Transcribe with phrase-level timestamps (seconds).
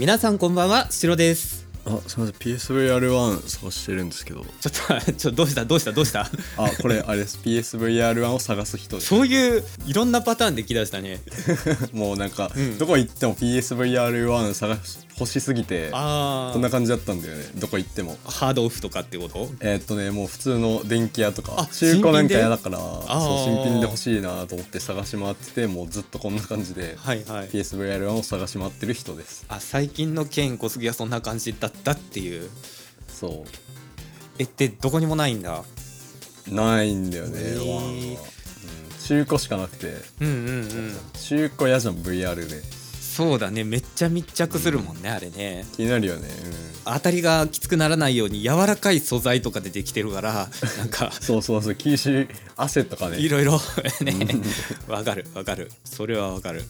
[0.00, 1.66] 皆さんこんばんはシロです。
[1.84, 2.54] あすみません。
[2.54, 4.46] PSVR1 探してるんですけど。
[4.58, 5.64] ちょっと ちょっとどうした？
[5.66, 5.92] どうした？
[5.92, 6.20] どうした？
[6.56, 7.38] あこれあれです。
[7.44, 11.20] PSVR1 を探す人そういういろんなパターンできだしたね。
[11.92, 12.78] もうなんか、うん。
[12.78, 17.44] どこ行っても PSVR1 探し欲しすぎてあこんな感じだったんだよね。
[17.56, 18.16] どこ行っても。
[18.26, 19.48] あハードオフとかってこと？
[19.60, 23.44] えーっとねもう普通の電気屋とかあ中古なんか嫌だからあそうー。
[23.44, 27.48] 新品で欲しいなと思って探し回っててもうずっとこんな感じではいはい。
[27.48, 29.44] PSVR1 を探し回ってる人です。
[29.48, 32.48] あ最近のケン小杉はそんな感じだったっていう。
[33.08, 33.44] そ
[34.38, 35.62] えってどこにもないんだ。
[36.50, 38.10] うないんだよね、へー。
[38.14, 38.16] うん
[39.06, 39.92] 中古しかなくて。
[40.20, 40.96] うんうんうん。
[41.14, 42.62] 中古嫌じゃん VR で
[43.20, 43.64] そうだね。
[43.64, 45.66] めっちゃ密着するもんね、あれね。
[45.76, 46.26] 気になるよね。
[46.86, 46.94] うん。
[46.94, 50.48] 当たりがきつくならないように柔らかい素材とかでできてるから
[50.78, 51.12] なんか。
[51.12, 51.74] そうそうそう。
[51.74, 53.18] 吸収汗とかね。
[53.18, 53.60] いろいろ。
[54.00, 54.14] ね。
[54.88, 55.70] わかるわかる。
[55.84, 56.64] それはわかる。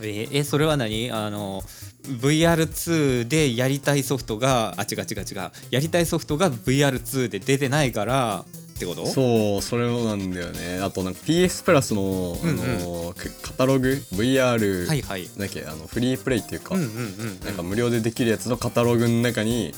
[0.00, 1.10] ええそれは何？
[1.10, 1.64] あの
[2.08, 5.50] VR2 でやりたいソフトがあ違う違う違う。
[5.70, 8.44] やりたいソフトが VR2 で出てないから
[8.74, 9.06] ってこと？
[9.06, 10.80] そうそれもなんだよね。
[10.82, 12.02] あとなんか PS プラスの,、
[12.42, 12.60] うんうん。
[12.60, 15.28] あのカカタログ？VR、はいはい。
[15.38, 15.64] だっけ？
[15.64, 19.72] あのフリープレイっていうか、うんうんうんなんか無料でできるやつのカタログの中に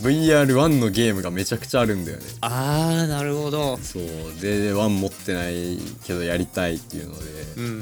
[0.00, 2.24] VR1 のゲームがめちゃくちゃあるんだよね。
[2.40, 3.76] あーなるほど。
[3.78, 4.02] そう。
[4.40, 7.24] で1持ってないけどやりたいっていうので、
[7.56, 7.78] うんうんうん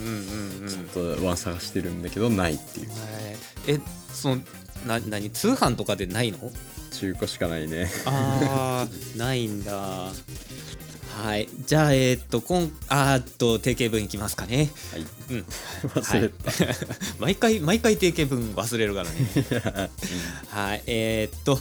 [0.62, 0.68] うん。
[0.68, 2.88] ちょっと1探してるんだけどないっていう。
[2.88, 2.98] はい。
[3.68, 3.80] え
[4.12, 4.36] その
[4.86, 5.30] な何？
[5.30, 6.38] 通販とかでないの？
[6.92, 7.88] 中古しかないね。
[8.04, 9.72] あーないんだ。
[9.72, 11.48] はい。
[11.66, 14.70] じゃあえーっとこんあーっと定型文いきますかね。
[14.92, 15.06] はい。
[15.30, 15.44] うん。
[15.94, 16.52] 忘れた、
[17.18, 19.90] 毎回毎回定型文忘れるからね。
[20.48, 20.82] はい。
[20.86, 21.58] えーっと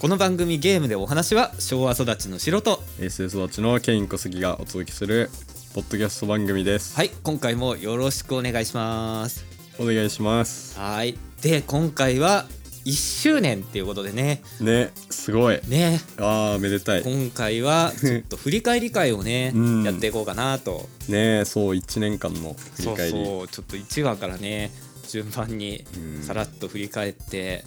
[0.00, 5.30] この番組ゲームでお話は昭和育ちの素人 SS 育ちのケイン小杉がお届けする
[5.74, 7.10] ポッドキャスト番組です、はい。
[7.22, 9.44] 今回もよろしくお願いします。
[9.78, 10.78] お願いします。
[10.78, 11.18] はい。
[11.42, 12.46] で今回は
[12.84, 14.42] 1周年っていうことでね。
[14.60, 15.60] ねすごい。
[15.68, 16.00] ね。
[16.18, 17.02] あーめでたい。
[17.02, 19.82] 今回はちょっと振り返り会をね、 うん。
[19.82, 20.88] やっていこうかなと。
[21.08, 23.10] ねそう1年間の振り返り。
[23.12, 24.70] そうそうちょっと1話からね
[25.08, 26.22] 順番にうん。
[26.22, 27.64] さらっと振り返って、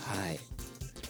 [0.00, 0.40] はい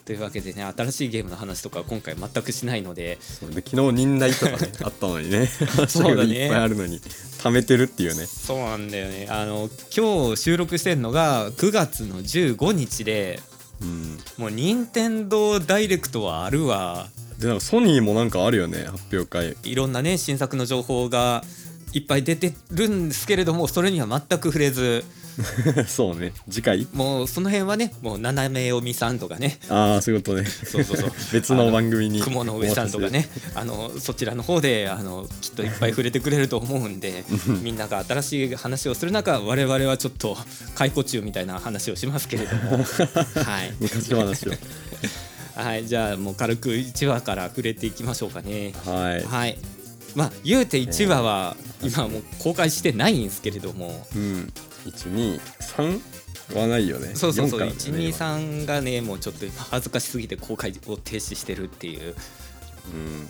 [0.05, 3.19] というわけでね新しいゲームの話とかは今回全くしないので。
[3.21, 5.47] そうで昨日忍耐とかね あったのにね。
[5.89, 6.35] そうだね。
[6.35, 7.01] いっぱいあるのに。
[7.01, 8.27] 貯めてるっていうね。
[8.27, 9.27] そうなんだよね。
[9.31, 13.41] あの今日収録してるのが9月の15日で
[13.81, 14.19] うん。
[14.39, 17.09] もう任天堂ダイレクトはあるわ。
[17.39, 19.57] でなんかソニーもなんかあるよね発表会。
[19.63, 21.45] いろんなね新作の情報が
[21.93, 25.05] いっぱい出てるんですけれどもそれには全く触れず
[25.87, 26.33] そうね。
[26.51, 26.87] 次回？
[26.93, 29.59] もうその辺はねもう斜め読みさんとかね。
[29.69, 30.45] ああそういうことね。
[30.45, 31.13] そうそうそう。
[31.33, 32.21] 別の番組に。
[32.21, 33.29] 雲の上さんとかね。
[33.55, 37.25] あのそちらの方であのきっといっぱい触れてくれると思うんで
[37.63, 40.37] みんなが新しい話をする中我々はちょっと
[40.75, 42.85] 解雇中みたいな話をしますけれども。
[43.45, 44.53] はい、昔話を。
[45.55, 48.73] はい、じゃあもう軽く1話から触れていきましょうかね。
[48.85, 49.23] はい。
[49.25, 49.59] はい。
[50.15, 54.07] まあ言うて1話は今もう公開してないんですけれども。
[54.15, 54.53] うん
[54.87, 56.01] 123
[56.57, 57.15] はないよね。
[57.15, 57.61] そうそうそう。
[57.61, 62.15] 4からだよね今123がねもうちょっと今恥ずかしすぎて公開を停止してるっていう。
[62.95, 63.29] うん。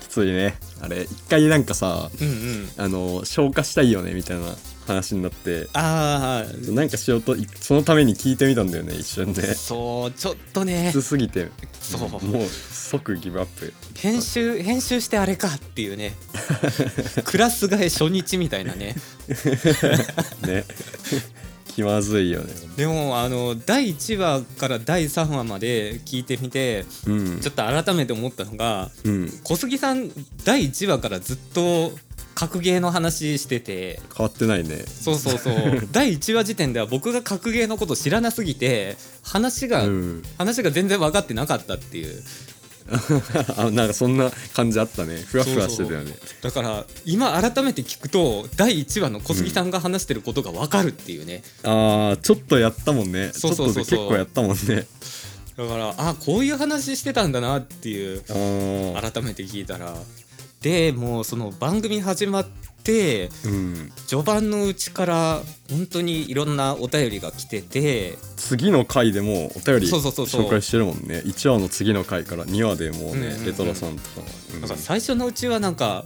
[0.00, 0.56] きついね。
[0.80, 1.02] あれ。
[1.02, 2.68] 一回なんかさうんうん。
[2.78, 4.54] あの消化したいよねみたいな
[4.90, 5.68] 話になって。
[5.72, 9.54] ああなんかしようといそのために聞いてみたんだよね一瞬で。
[9.54, 10.90] そうちょっとね。
[10.90, 11.50] きつすぎて。
[11.80, 12.08] そう。
[12.08, 13.72] もう即ギブアップ。
[13.96, 16.14] 編集編集してあれかっていうね。
[17.24, 18.96] クラス替え初日みたいなね。
[20.46, 20.64] ね。
[21.70, 22.52] 気まずいよね。
[22.76, 27.40] でもあの第1話から第3話まで聞いてみてうん。
[27.40, 29.30] ちょっと改めて思ったのがうん。
[29.44, 30.10] 小杉さん
[30.44, 31.92] 第1話からずっと
[32.40, 34.00] 格ゲーの話してて。
[34.16, 34.78] 変わってないね。
[34.86, 35.54] そうそうそう。
[35.92, 40.22] 第1話時点では僕が格ゲーのこと知らなすぎて話が、うん。
[40.38, 42.22] 話が全然分かってなかったっていう。
[43.58, 45.18] あなんかそんな感じあったね。
[45.18, 46.14] ふわふわしてたよね。
[46.40, 53.32] だから今改めて聞くと第1話の小杉さんが話してることが分かるっていうね、あーちょっとやったもんね。
[53.34, 53.84] そうそうそうそう。
[53.84, 54.86] ちょっとで結構やったもんね。
[55.58, 58.22] だからあこういう話してたんだなっていう。
[58.22, 59.94] 改めて聞いたら
[60.60, 62.60] でもうその番組始まって
[63.44, 63.92] うん。
[64.06, 65.40] 序盤のうちから
[65.70, 71.22] 本当にいろんなお便りが来てて次の回でもお便り紹介してるもんね。
[71.26, 74.60] 1話の次の回から2話でもうね、レトロさんとか、うん。
[74.62, 76.04] なんか最初のうちはなんか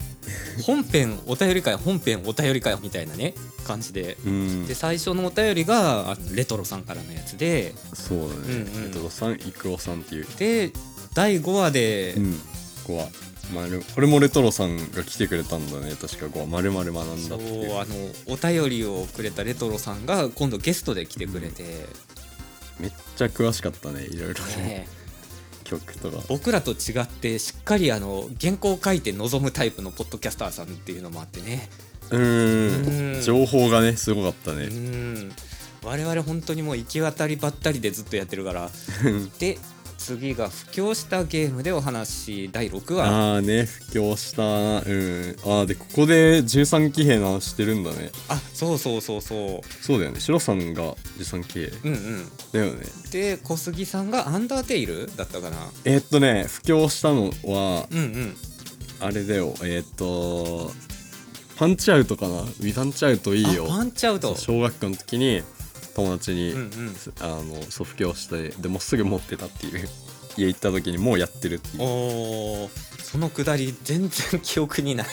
[0.62, 3.34] 本編お便り会本編お便り会みたいなね
[3.66, 4.18] 感じで。
[4.26, 4.66] うん。
[4.66, 7.72] で最初のお便りがレトロさんからのやつで。
[7.94, 10.26] そうだね、レトロさんイクオさんっていう。
[10.38, 10.72] で
[11.14, 12.34] 第5話で、うん。
[12.34, 13.08] ここは
[13.52, 15.94] まるこれもレトロさんが来てくれたんだね。
[16.00, 17.78] 確かこうまるまる学んだそうっていう。
[17.78, 17.94] あの
[18.26, 21.86] お便りをくれたレトロさんが今度ゲストで来てくれて、
[22.78, 24.44] めっちゃ詳しかったねいろいろ。
[24.44, 24.86] ねね
[25.64, 26.22] 曲とか。
[26.28, 31.68] 僕らと違ってしっかりあの原稿を書いて臨むタイプのポッドキャスターさんっていうのもあってね。
[32.10, 33.18] うん。
[33.18, 33.22] ん。
[33.22, 35.32] 情報がねすごかったうねん。
[35.82, 38.70] 我々本当にもう行き渡りばったりでずっとやってるから。
[39.38, 39.58] で
[40.04, 43.06] 次が布教したゲームでお話第6話。
[43.06, 44.42] ああね布教した。
[44.42, 44.46] う
[44.82, 45.36] ん。
[45.46, 48.10] ああでここで13騎兵の話してるんだね。
[48.28, 50.20] あそうそうそうそそうだよね。
[50.20, 51.64] シロさんが13騎兵。
[51.66, 52.28] ううんうん。
[52.52, 52.86] だよね。
[53.10, 55.56] で小杉さんがアンダーテイルだったかな。
[55.86, 58.36] えーっとね布教したのはうんうん。
[59.00, 59.54] あれだよ。
[59.62, 60.70] えーっと
[61.56, 62.40] パンチアウトかな。
[62.40, 63.66] ウィパンチアウトいいよ。
[63.66, 64.36] あパンチアウト。
[64.36, 65.42] 小学校の時に
[65.94, 66.96] 友達に、うんうん。
[67.20, 69.88] あのそう布教してでもうすぐ持ってたっていう。
[70.36, 72.68] 家行った時にもうやってるっていう。
[73.00, 75.06] そのくだり全然記憶にない。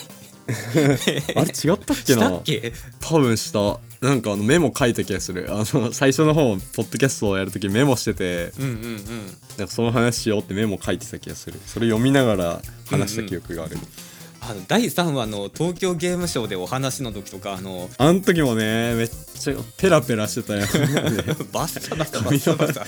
[1.35, 2.37] あれ違ったっけな？
[2.37, 2.73] っけ？
[2.99, 3.79] 多分した。
[4.01, 5.47] なんかあのメモ書いた気がする。
[5.51, 8.97] あの最初の方ポッドキャストをやる時メモしててうんうんうん。
[9.59, 11.59] なんかその話しようってメモ書いてた気がする。
[11.67, 13.77] それ読みながら話した記憶がある、
[14.43, 20.61] あの第3話の東京ゲームショウでお話の時とかあのあの時もねめっちゃペラペラしてたよ。
[21.53, 22.85] バッサバサバッサバサ。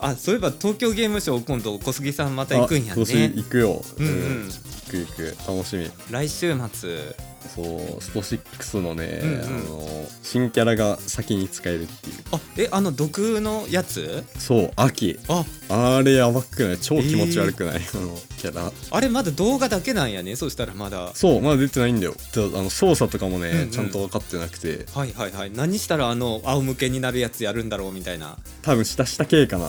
[0.00, 3.32] あそういえば東京ゲームショウ今度小杉さんまた行くんやね。
[3.34, 3.82] 行くよ。
[3.98, 4.48] うんうん。
[4.48, 5.36] 行く行く。
[5.46, 5.90] 楽しみ。
[6.10, 9.40] 来週末そうスト6のね、うんうん。
[9.40, 12.16] あの新キャラが先に使えるっていう。
[12.32, 14.24] あえあの毒のやつ？
[14.38, 15.18] そう秋。
[15.28, 15.44] あ。
[15.68, 16.78] あれやばくない？
[16.78, 18.72] 超気持ち悪くない、あのキャラ。
[18.90, 20.36] あれまだ動画だけなんやね？
[20.36, 21.12] そしたらまだ。
[21.14, 22.14] そうまだ出てないんだよ。
[22.32, 23.70] ちょあの操作とかもね、うんうん。
[23.70, 24.86] ちゃんと分かってなくて。
[24.94, 25.50] はいはいはい。
[25.50, 28.36] 何したらあの仰向けになるやつやるんだろうみたいな。
[28.62, 29.68] 多分下下系かな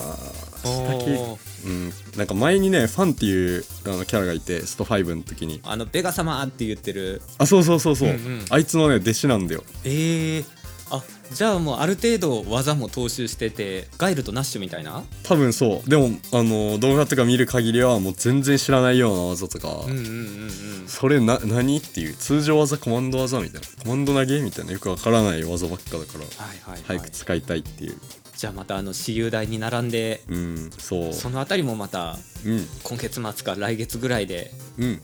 [1.64, 5.60] うんなんか前にねファンっていうあのキャラがいてスト5の時に。
[5.64, 7.22] あのベガ様って言ってる。
[7.38, 8.44] あそうそうそうそう、うんうん。
[8.50, 9.64] あいつのね弟子なんだよ。
[9.84, 10.44] えー、
[10.90, 15.04] あじゃあもうある程度技も踏襲しててガイルとナッシュみたいな？
[15.24, 15.90] 多分そう。
[15.90, 20.88] でもあの動画とか見る限りはもう全然知らないような技とか、うんうんうんうん。
[20.88, 22.14] それな何っていう？
[22.14, 23.66] 通常技コマンド技みたいな。
[23.82, 24.72] コマンド投げみたいな。
[24.72, 26.20] よくわからない技ばっかだから。
[26.20, 27.96] はいはい、は早い、く使いたいっていう
[28.38, 31.12] じゃあまたあの私有台に並んでうんそう。
[31.12, 32.64] そのあたりもまたうん。
[32.84, 34.84] 今月末か来月ぐらいで、うん。
[34.84, 35.00] うん、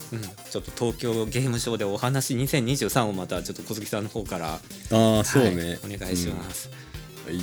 [0.50, 4.58] ちょっと東京ゲームショウでお話2023をまたちょっと小杉さんの方から、あ
[5.18, 6.70] あそうね、はいお願いします、
[7.26, 7.34] うん。
[7.34, 7.42] いい。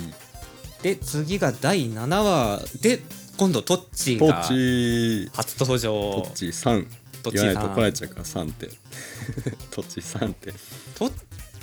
[0.80, 3.00] で次が第7話で
[3.36, 6.22] 今度トッチートがッチ初登場。
[6.22, 6.86] トッチ3
[7.22, 7.52] トッチーさん。
[7.52, 8.68] 言わないと怒られちゃうから3って。
[9.70, 10.54] トッチ3って。
[10.94, 11.12] トッ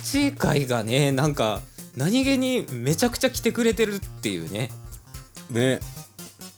[0.04, 1.62] チー会がねなんか
[1.96, 4.70] 何気にめちゃくちゃ来てくれてるっていうね。
[5.50, 5.80] ね。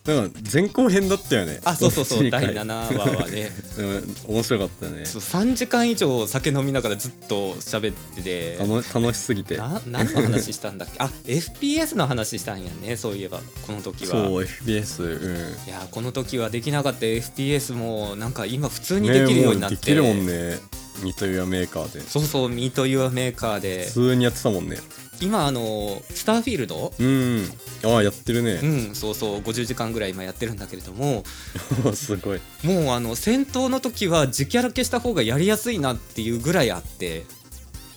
[0.05, 1.61] なんか前後編だったよね。
[1.65, 2.27] あそうそうそう。
[2.31, 3.53] 第会7話はね。
[3.79, 4.17] うん。
[4.35, 5.07] 面白かったね。
[5.07, 8.57] そう3時間以上酒飲みながらずっと喋ってて。
[8.59, 9.57] 楽楽しすぎて。
[9.57, 10.97] な何の話したんだっけ？
[10.99, 12.97] あ FPS の話したんやね。
[12.97, 14.11] そういえばこの時は。
[14.11, 15.69] そう FPS うん。
[15.69, 17.07] いやこの時はできなかった。
[17.07, 20.59] FPS もなんか今普通にできるようになって、ねもできるもんね。
[21.05, 22.01] ニトリアメーカーで。
[22.09, 23.87] そうそうミートユアメーカーで。
[23.87, 24.79] 普通にやってたもんね
[25.23, 26.93] 今あのスターフィールド？
[26.99, 27.51] うん。
[27.85, 28.55] ああやってるうね
[28.91, 29.39] んそうそう。
[29.41, 31.25] 50時間ぐらい今やってるんだけれども。
[31.95, 32.41] すごい。
[32.63, 37.25] もうあの戦闘の時は自キャラ消した方がやりやすいなっていうぐらいあって。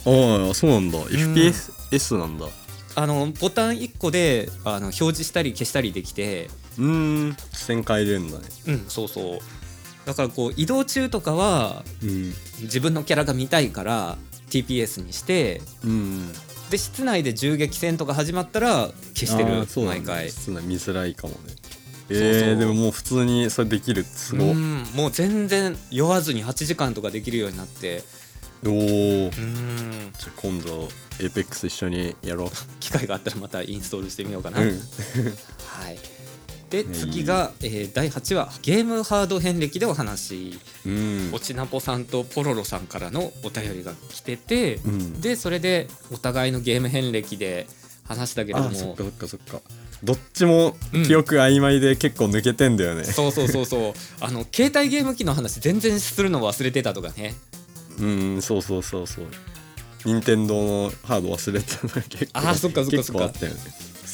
[0.06, 1.00] ああそうなんだ。
[1.06, 2.48] FPS なんだ。
[2.98, 6.50] あのボタン1個であの表示したり消したりできて。
[6.78, 6.86] うー
[7.32, 7.38] ん。
[7.54, 8.46] 視線変えれるんだね。
[8.68, 9.40] うんそうそう。
[10.06, 12.34] だからこう移動中とかはうん。
[12.62, 14.18] 自分のキャラが見たいから
[14.50, 15.62] TPS にして。
[15.84, 16.32] うん
[16.70, 20.30] で室内で銃撃戦とか始まったら消してあるーそう毎回。
[20.30, 21.40] 普通な見づらいかもね。
[22.10, 24.36] えー、でももう普通にそれできるす。
[24.36, 28.04] ごいうんもう全然酔わずに8時間とかできるようになって。
[28.66, 29.32] おおうん。
[30.18, 34.70] じゃあ今度 APEX 一緒にやろ 機会があったらまたインストールしてみようかな、ううん。
[34.70, 36.00] はい
[36.70, 40.60] で次が、えー第8話ゲームハード遍歴でお話。
[40.86, 41.30] うん。
[41.32, 45.22] おちなぽさんとポロロさんからのお便りが来てて、うん。
[45.22, 47.68] でそれでお互いのゲーム遍歴で
[48.08, 48.70] 話したけれども。
[48.70, 49.62] あそっかそっかそっか。
[50.04, 50.76] どっちも
[51.08, 53.04] 記憶曖昧で結構抜けてんだよね。
[53.06, 53.94] そうそうそうそう。
[54.20, 57.34] あの携帯ゲーム機の話全然するの忘れてたとかね。
[58.00, 59.26] うんそうそうそうそう。
[60.04, 63.20] 任天堂のハード忘れてたのが結構あーそっかそっか結そっか。
[63.20, 63.60] 構あったよね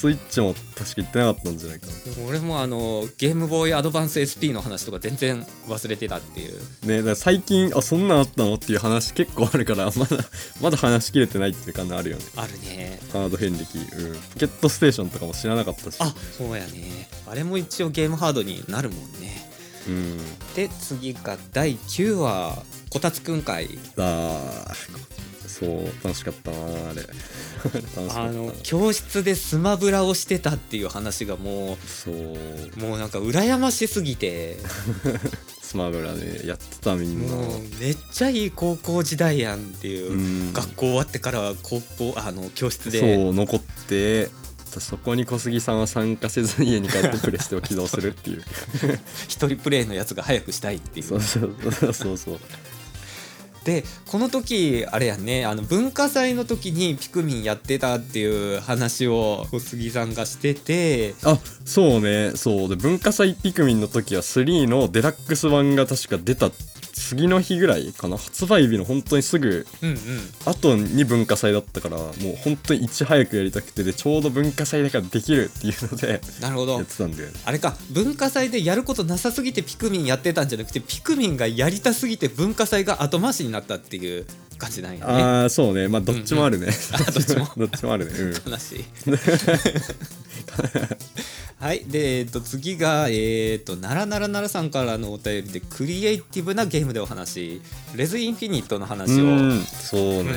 [0.01, 1.93] スイッチも確か言ってなかったんじゃないかな。
[2.27, 6.59] 俺もあのゲームボーイアドバンス SP の話とか全然忘れてたっていう。
[6.87, 10.17] ねだから最近あそんなんあったのっていう話結構あるからまだ
[10.59, 12.23] まだ話しきれてないっていう感じあるよね。
[12.35, 12.99] あるね。
[13.13, 13.77] ハード遍歴。
[13.77, 14.15] うん。
[14.15, 15.97] ポケットステーションとかも知らなかったし。
[15.99, 17.07] あそうやね。
[17.27, 19.51] あれも一応ゲームハードになるもんね。
[19.87, 20.17] うん。
[20.55, 25.10] で次が第9話こたつくん会あー
[25.51, 27.01] そう楽しかったなあれ。
[27.63, 28.23] 楽しかった。
[28.23, 32.15] あの教室でスマブラをしてたっていう話がもそう。
[32.15, 34.57] うもうなんか羨ましすぎて。
[35.61, 37.33] スマブラねやってたみんな。
[37.33, 40.53] もうめっちゃいい高校時代やんっていう、うん。
[40.53, 42.99] 学校終わってから高校あの教室で。
[42.99, 44.29] そう残って
[44.79, 48.43] そこに小杉さんは参加せずに家に帰ってプレステを起動するっていう。
[49.27, 52.39] 一人プレイのやつが早くしたいっていうそうそうそうそう
[53.63, 61.13] でこの時あれやねあの文化祭の時にピクミンやってたっていう話を小杉さんがしてて。
[61.23, 62.69] あそうねそう。
[62.69, 66.49] で文化祭ピクミンの時は3のデラックス版が確か出た
[66.91, 69.97] 次の日ぐらいかな発売日の本当にすぐうんうん。
[70.45, 76.73] 後に文化祭だったからもう本当にいち早くやりたくてでちょうど文化祭だからできるっていうのでなるほど。
[76.73, 77.33] やってたんだよね。
[77.45, 84.25] あれか文化祭でやることなさすぎてピクミンやってたんじゃなくてピクミンがやりたすぎて文化祭が後回しになったっていう
[84.57, 85.13] 感じなんやね。
[85.13, 85.87] ああそうね。
[85.87, 87.47] まあどっちもあるね、あどっちも。
[87.57, 88.11] どっちもあるね。
[88.19, 88.51] うん。
[88.51, 88.85] 悲しい
[91.61, 91.85] はい。
[91.85, 97.61] で、えっと次がえっ、とならならならさんからのお便りでクリエイティブなゲームでお話
[97.95, 99.61] レズインフィニットの話を、うん。
[99.61, 100.31] そうね、うんうん。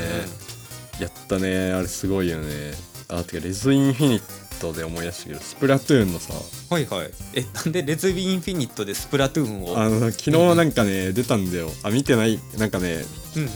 [1.00, 1.72] やったね。
[1.72, 2.72] あれすごいよね。
[3.08, 6.34] あてかレズインフィニットで思い出したけどスプラトゥーンのさ。
[6.70, 7.10] はいはい。
[7.34, 9.78] えなんでレズインフィニットでスプラトゥーンを？
[9.78, 11.70] あの昨日なんかね、出たんだよ。
[11.82, 12.38] あ見てない？
[12.58, 13.02] なんかね
[13.36, 13.50] うんうん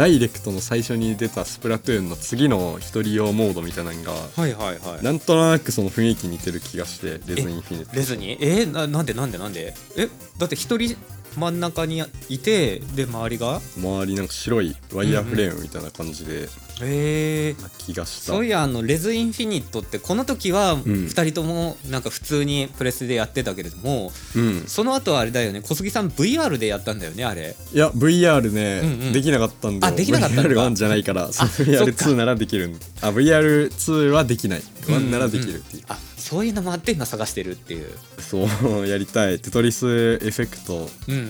[0.00, 5.04] ダイレクトの最初に出たスプラトゥーンの次の一人用モードみたいなのがはいはいはい。
[5.04, 9.74] なんとなくその雰囲気似てる気がしてレズインフィニットレズにえーななんでなんでなんで？
[9.98, 10.96] えだって一人
[11.36, 13.60] 真ん中にいてで周りが？
[13.76, 16.48] 周りなんか白いワイヤーフレームみたいな感じで、
[16.82, 18.32] へえな気がした。
[18.32, 24.64] そういやあのレズインフィニットってこの時は2人ともなんか普通にプレスでやってたけれども、うん。
[24.66, 27.56] その後はあれだよね小杉さん VR でやったんだよねあれ。
[27.72, 29.12] いや VR ね、うんうん。
[29.12, 29.94] できなかったんだよ。
[29.94, 30.50] あできなかったんだ。
[30.50, 31.72] VR1 じゃないからそのそっか。
[31.72, 32.68] VR2 ならできる。
[32.68, 34.60] んあ VR2 はできない。
[34.60, 35.96] うんうんうん1ならできるっていう、あ
[36.30, 37.88] そういうのもあって今探してるっていう。
[38.20, 39.40] そうやりたい。
[39.40, 40.88] テトリスエフェクト。
[41.08, 41.24] うんうん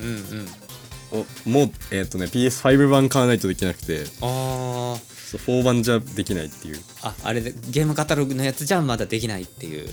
[1.14, 1.20] うん。
[1.22, 4.04] をもうえっ、とね PS5 版買わないとできなくて。
[4.20, 4.96] あー。
[4.98, 6.80] そう4版じゃできないっていう。
[7.02, 9.88] ああれでゲームカタログのやつじゃまだできないっていう。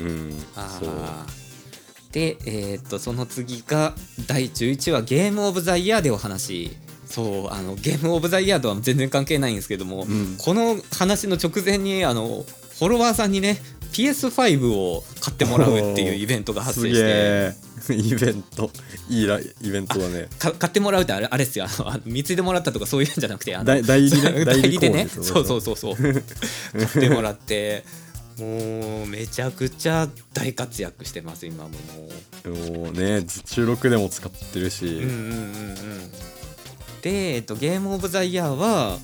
[0.00, 2.12] うんあー。
[2.12, 3.94] でえーっとその次が
[4.28, 6.70] 第11話ゲームオブザイヤーでお話。
[7.06, 10.36] そうあのゲームオブザイヤーとは全然関係ないんですけども、ん。
[10.38, 12.44] この話の直前にあの
[12.78, 13.58] フォロワーさんにね
[13.92, 17.00] PS5 を買ってもらうっていう イベントが発生して。
[17.04, 17.54] え
[17.90, 18.70] イベント。
[19.10, 20.28] いいらイベントだね。
[20.38, 21.66] か買ってもらうってあれあれですよ。
[21.84, 24.44] あの貢いでもらったとかそういうんじゃなくてあの代代理ね？
[24.44, 25.08] 代理でね。
[25.08, 25.96] そうそうそうそう。
[25.96, 27.84] 買ってもらって
[28.38, 31.76] もうめちゃくちゃ大活躍してます今もも
[32.44, 32.48] う。
[32.84, 36.10] もうね収録でも使ってるし、うんうんうんうん。
[37.02, 38.98] で、えっと、ゲームオブザイヤーは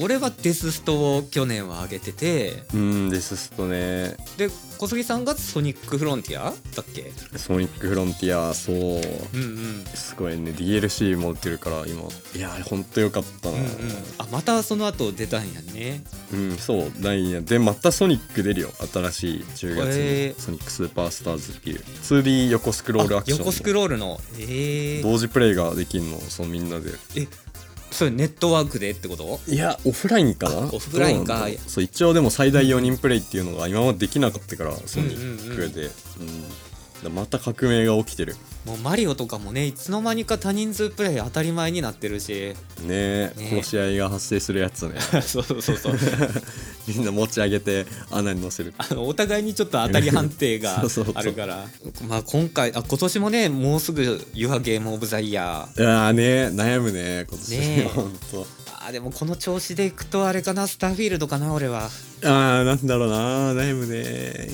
[0.00, 2.64] 俺はデスストを去年は上げてて。
[2.72, 4.16] うんデスストね。
[4.36, 6.50] で小杉さんがソニックフロンティアだ
[6.82, 7.12] っけ？
[7.38, 8.76] ソニックフロンティアそう。
[8.76, 9.84] うんうん。
[9.94, 10.50] すごいね。
[10.50, 12.02] DLC も売ってるから今。
[12.34, 13.56] いやほんとよかったな。
[13.56, 13.70] うんうん。
[14.18, 16.02] あまたその後出たんやね。
[16.32, 16.92] うん、そう。
[17.00, 17.40] ないや。
[17.40, 18.70] でまたソニック出るよ。
[18.92, 20.34] 新しい10月に。
[20.40, 21.80] ソニックスーパースターズっていう。
[22.02, 24.20] 2D 横スクロールアクションあ横スクロールの。
[24.38, 25.00] え。
[25.00, 26.90] ー、同時プレイができんのそうみんなで。
[27.16, 27.28] え
[27.94, 29.38] それネットワークでってこと？
[29.46, 30.64] いやオフラインかな？
[30.66, 31.46] あオフラインか。
[31.68, 35.86] そう一応でも最大4人プレイっていうのが今までできなかったからソニックで、
[37.06, 38.34] うまた革命が起きてる
[38.64, 42.54] もうマリオとかもねいつの間にか多人数プレイ当たり前になってるし。
[42.82, 44.98] ねえね殺し合いが発生するやつね。
[45.22, 45.94] そうそうそうそう。
[46.88, 48.74] みんな持ち上げて穴に乗せる。
[48.78, 50.82] あのお互いにちょっと当たり判定が
[51.14, 51.66] あるから。
[52.08, 54.02] まあ今回あ今年もねもうすぐ
[54.34, 57.50] 「Your Game of the Year いやーね悩むね今年。
[57.50, 57.88] ねえ。
[57.94, 61.90] ほんと」あーでもこの調子でいくとあれかなスターフィールドかな俺は。
[62.22, 64.48] あーなんだろうな悩むね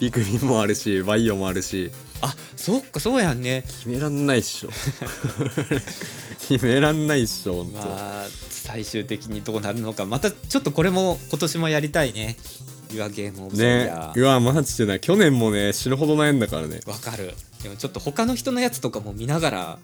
[0.00, 1.92] ピクミンもあるしバイオもあるし
[2.22, 3.64] あそっかそうやんね。
[3.66, 4.70] 決めらんないっしょ。
[6.48, 10.06] 決めらんないっしょほんと、まあ最終的にどうなるのか。
[10.06, 12.36] またちょっとこれも今年もやりたいね
[12.90, 13.90] 「Your Game of the ね。
[13.92, 14.98] Year うわマジでな。
[14.98, 17.34] 去年もね死ぬほど悩んだからね」わかる。
[17.62, 19.78] でもちょっと他の人のやつとかも見ながら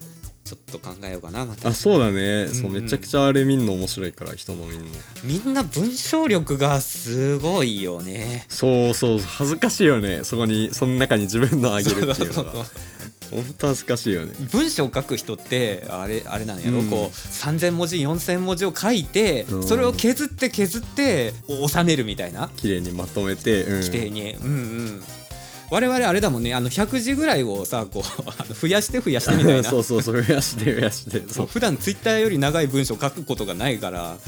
[0.49, 1.69] ちょっと考えようかなまた。
[1.69, 4.85] あそうだね、そううんうんめちゃくちゃあれ見んの面白いから人の見んの。
[5.23, 8.45] みんな文章力がすごいよね。
[8.49, 10.23] そうそう恥ずかしいよね。
[10.23, 12.15] そこにその中に自分のあげるっていうのが。
[12.15, 12.65] そうそうそう。
[13.29, 14.33] ほんと恥ずかしいよね。
[14.51, 16.89] 文章を書く人ってあれあれなんやろ、うん。
[16.89, 19.63] こう3,000文字4,000文字を書いて、うん。
[19.63, 22.49] それを削って削って収めるみたいな。
[22.57, 25.03] 綺麗にまとめて、うん、規定に、うんうん
[25.71, 26.53] 我々あれだもんね。
[26.53, 29.63] あの100字ぐらいをさこう 増やして増やしてみたいな。
[29.69, 31.23] そうそうそう増やして増やして。
[31.27, 34.17] そそうう普段ツイッターより長い文章書くことがないから。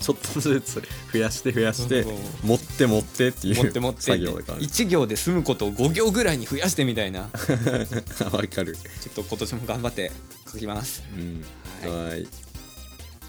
[0.00, 0.82] ちょっとずつ
[1.12, 2.06] 増やして増やして
[2.42, 4.02] 持って持ってっていう持って持って。
[4.02, 4.58] 作業だから。
[4.58, 7.20] ね1行で済むことを5行ぐらいに増やしてみたいな。
[7.22, 8.76] わかる。
[9.00, 10.12] ちょっと今年も頑張って
[10.52, 11.02] 書きます。
[11.16, 11.90] うん。
[11.90, 12.26] ははい。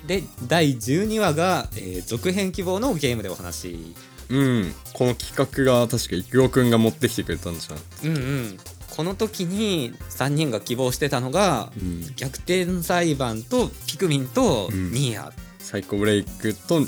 [0.08, 3.96] で第12話が、えー続編希望のゲームでお話
[4.30, 4.74] うん。
[4.94, 8.12] この企画が確か育夫くんが持ってきてくれたんじゃん。
[8.12, 8.58] うんうん。
[8.96, 12.16] この時に3人が希望してたのが、うん。
[12.16, 14.92] 逆転裁判とピクミンとうん。
[14.92, 16.82] ニーヤ、サイコブレイクと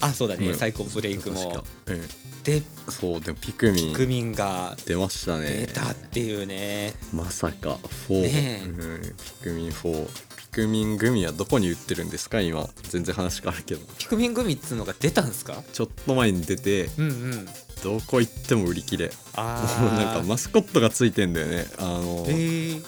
[0.00, 0.54] あそうだね、うん。
[0.56, 1.64] サイコブレイク確もか。
[1.86, 2.02] うん
[2.44, 3.88] でそうでもピクミン。
[3.88, 6.92] ピクミンが出ました出ねたっていうね。
[7.10, 8.66] まさか4、ねえ。
[8.66, 12.40] うん、ピクミン4ピクミングミはどこに売ってるんですか？
[12.40, 13.80] 今全然話変わるけど。
[13.98, 15.56] ピクミングミっつうのが出たんすか？
[15.72, 17.46] ちょっと前に出てうんうん。
[17.82, 19.10] どこ行っても売り切れ。
[19.34, 21.66] あもうなんかマスコットがついてんだよね。
[21.78, 22.24] あの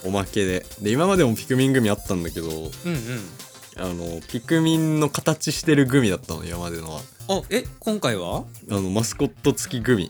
[0.05, 0.65] おまけで。
[0.81, 2.71] で今までもピクミングミあったんだけどうんうん。
[3.79, 7.01] あのピクミンの形してるグミだったの今までのは。
[7.29, 8.45] あえ今回は？
[8.71, 10.09] あのマスコット付きグミ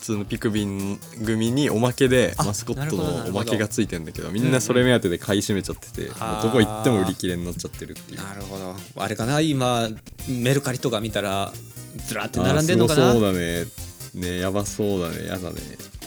[0.00, 8.18] 普通のピクミングミにおまけであマスコットのおまけがついてんだけどみんなそれ目当てで買い占めちゃってて、あーもうどこ行っても売り切れになっちゃってるっていう。
[8.18, 8.74] なるほど。
[8.96, 9.40] あれかな？
[9.40, 9.88] 今
[10.28, 11.52] メルカリとか見たら
[12.06, 13.12] ずらって並んでんのかな？
[13.12, 13.66] そうだね。
[14.14, 15.26] ねやばそうだね。
[15.26, 15.56] やだね。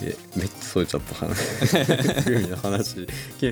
[0.01, 2.25] えめっちゃそれちゃった話。
[2.25, 3.07] グミの話。
[3.39, 3.51] け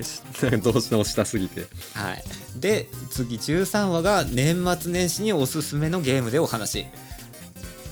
[0.50, 1.66] なんかどうしてもしたすぎて。
[1.94, 2.24] はい、
[2.56, 6.86] で次13話が年末年始におすすめのゲームでお話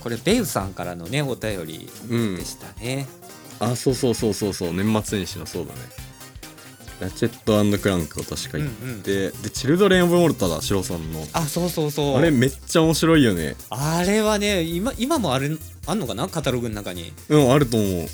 [0.03, 2.37] これベウさんからのねお便りうん。
[2.37, 3.07] でしたね、
[3.59, 4.73] あそうそうそうそうそう。
[4.73, 5.81] 年末年始のそうだね。
[7.01, 8.71] ラチェットクランクを確か言っ
[9.03, 11.27] て、でチルドレン・オブ・モルタだシロさんの。
[11.33, 12.19] あそうそうそう。
[12.19, 13.57] あれめっちゃ面白いよね。
[13.71, 15.51] あれはね今今もあれ
[15.87, 16.29] あんのかな？
[16.29, 17.13] カタログの中に。
[17.31, 18.07] うんあると思う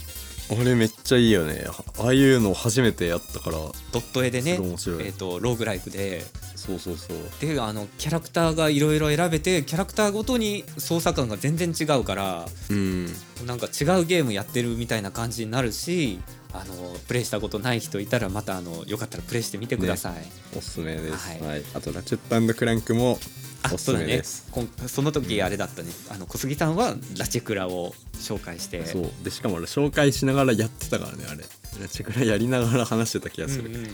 [0.49, 1.65] あれめっちゃいいよね。
[1.99, 3.57] ああいうの初めてやったから。
[3.93, 6.25] ドット絵でねえー、とローグライクで。
[6.55, 7.17] そうそうそう。
[7.41, 13.07] であのキャラクターがいろいろ選べてキャラクターごとに操作感が全然違うからうん。
[13.45, 16.21] なんか違うゲームやってるみたいな感じになるし
[16.61, 16.75] あの
[17.07, 20.15] プレイしたことない人いたらまたあのよかったらプレイしてみてください、
[20.57, 21.61] おすすめです、ははい。
[21.61, 23.19] いあとラチェットクランクも
[23.63, 24.49] あおすすめです。
[24.51, 28.85] こんその時あれだったねあの小杉さんはラチェクラを紹介して。
[28.87, 29.11] そう。
[29.23, 31.45] でしかも俺紹介しながらやってたからねあれ。
[31.81, 33.85] ラチェクラやりながら話してた気がする、うんうん。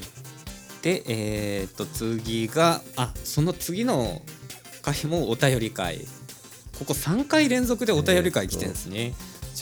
[0.82, 4.22] でえーっと次があその次の
[4.82, 6.06] 回もお便り会。
[6.78, 9.14] ここ3回連続でお便り会来てるんですね、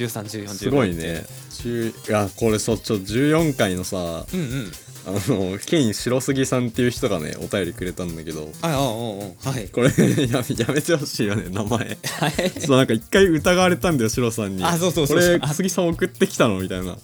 [0.05, 1.25] 131415すごいね。
[1.51, 4.73] 10いやこれそうちょ14回のさうんうん
[5.07, 8.51] あのケイン白杉さんっていう人がねお便りくれたんだけど。
[8.63, 9.69] ああああはい。
[9.69, 9.89] これ
[10.29, 11.79] やめやめてほしいよね名前。
[11.79, 11.97] はい。
[12.61, 14.65] そうなんか一回疑われたんだよシロさんに。
[14.65, 16.97] あそうそうそうこれ杉さん送ってきたのみたいな。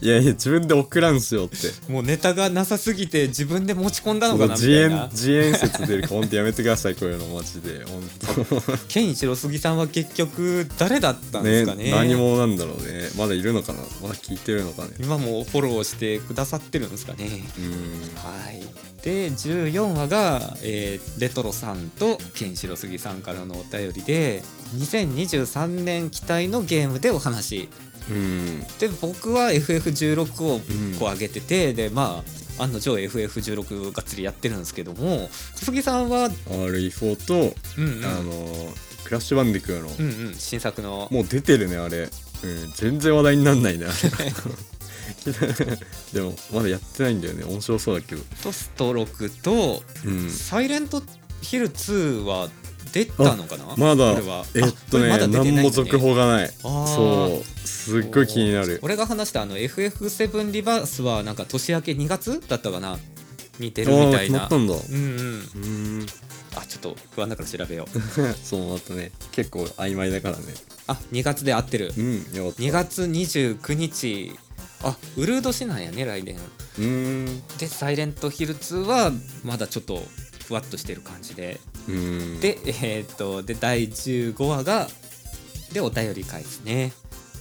[0.00, 1.92] いやいや自分で送らんすよって。
[1.92, 7.84] もうネタがなさすぎて自分で持ち込んだのかなみた自演いな自演説出るからほんとやめてくださいこういうのマジで。
[7.84, 8.62] ほんと。
[8.88, 11.90] ケイン白杉さんは結局誰だったんですかね。
[11.90, 13.08] 何者なんだろうね。
[13.16, 13.80] まだいるのかな。
[14.02, 14.90] まだ聞いてるのかね。
[14.98, 17.44] 今もフォローしてくださってるんですかね。
[17.53, 17.53] うん
[18.16, 18.62] はい。
[19.02, 24.42] で14話が、えーレトロさんとケンシロスギさんからのお便りで
[24.76, 27.68] 2023年期待のゲームでお話。
[28.10, 28.60] うん。
[28.78, 32.22] で僕は FF16 をうんこう上げてて、でま
[32.58, 38.04] あ案の定 FF16 がっつりやってるんですけども小杉さんは、RE4 と、うんうん。
[38.04, 41.08] あのクラッシュバンディクーの、うんうん、新作の。
[41.10, 43.94] もう出てるねあれ、うん、全然話題になんないねあれ
[46.12, 47.44] でもまだやってないんだよね。
[47.44, 48.22] 面白そうだけど。
[48.42, 50.30] とスト6とうん。
[50.30, 51.02] サイレント
[51.40, 52.48] ヒル2は
[52.92, 53.74] 出たのかな？
[53.76, 54.12] まだ。
[54.54, 56.50] えっとねあこれまだ出てないんだ何も続報がない。
[56.62, 57.68] そう。
[57.68, 58.78] すっごい気になる。
[58.82, 62.98] 俺が話したあの FF7 リバースはなんか年明け2月だったかな？
[63.58, 64.16] に出るみたいな。
[64.16, 64.74] あー決まったんだ。
[64.74, 65.00] うんうん。
[65.02, 66.06] うーん。
[66.56, 67.98] あちょっと不安だから調べよう。
[68.42, 69.10] そうまたね。
[69.32, 70.44] 結構曖昧だからね。
[70.86, 71.92] あ2月で合ってる。
[71.96, 72.62] うんよかった。
[72.62, 74.32] 2月29日
[74.82, 76.36] あウルード市なんやね来年。
[76.36, 77.42] うーん。
[77.58, 79.12] でサイレントヒル2は
[79.44, 80.02] まだちょっと
[80.46, 81.60] ふわっとしてる感じで。
[81.88, 82.40] うーん。
[82.40, 84.88] でえーっとで第15話が
[85.72, 86.92] でお便り会ですね。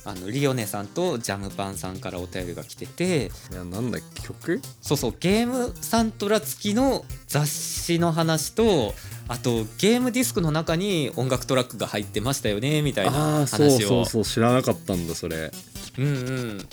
[0.06, 3.32] あのリオネさんとジャムパンさんからお便りが来てて。
[3.52, 4.62] いやなんだ曲？
[4.82, 8.94] そうそうゲームサントラ付きの雑誌の話と
[9.30, 15.52] あとゲームディスクの中に音楽トラックが入ってましたよねみたいなああそう話をそうそう知らなかったんだそれ。
[15.98, 16.68] うんうん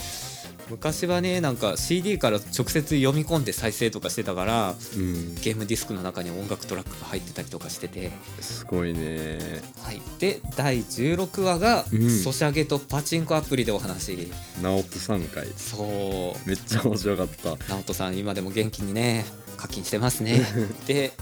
[0.71, 5.35] 昔はねなんか CD から直接読み込んで再生とかしてたからうん。
[5.37, 9.39] ゲームディスクの中に音楽トラックが入ってたりとかしてて、すごいね。
[9.83, 12.11] はい、で第16話がうん。
[12.11, 14.31] ソシャゲとパチンコアプリでお話
[14.63, 16.49] 直人3回そう。
[16.49, 17.51] めっちゃ面白かった。
[17.73, 19.25] 直人さん今でも元気にね
[19.57, 20.41] 課金してますね。
[20.87, 21.13] で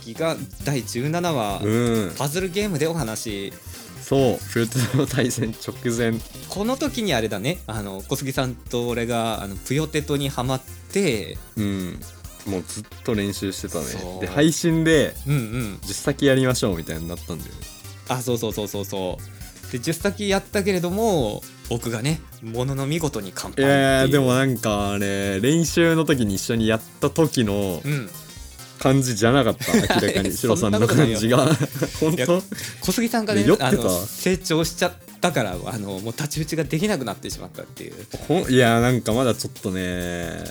[0.00, 2.14] 次が第17話、うん。
[2.16, 3.52] パズルゲームでお話
[4.02, 4.38] そう。
[4.52, 6.20] プロテスの対戦直前。
[6.48, 7.58] この時にあれだね。
[7.66, 10.60] あの小杉さんと俺があのプヨテトにハマっ
[10.92, 11.38] て。
[11.56, 12.00] うん。
[12.46, 13.86] もうずっと練習してたね。
[14.20, 15.78] で配信でうんうん。
[15.86, 17.60] 実先やりましょうみたいになったんだよね。
[18.08, 19.42] あそうそうそうそうそう。
[19.72, 28.10] で10先やったけれども僕がねものの見事に乾杯いやでもなんかね練習の時に一緒にやった時のうん
[28.82, 31.46] 感じじゃなかった 明らかにシロさんの感じが。
[32.00, 32.42] 本当？
[32.80, 38.50] 小杉さんがねあの成長しちゃったからあのもう太刀打ちができなくなってしまったっていう。
[38.50, 40.42] いやなんかまだちょっとね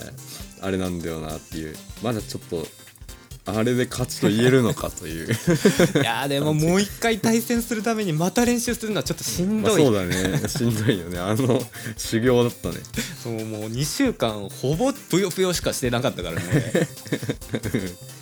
[0.62, 1.76] あれなんだよなっていう。
[2.02, 2.66] まだちょっと
[3.44, 5.26] あれで勝ちと言えるのかという。
[6.00, 10.48] いやーでももう一回対戦するためにまた練習するのはちょっとしんどい、まあそうだね。
[10.48, 11.18] しんどいよね。
[11.18, 11.60] あの
[11.98, 12.76] 修行だったね。
[13.22, 16.42] そうもう2週間ほぼぷよぷよしかしてなかったからね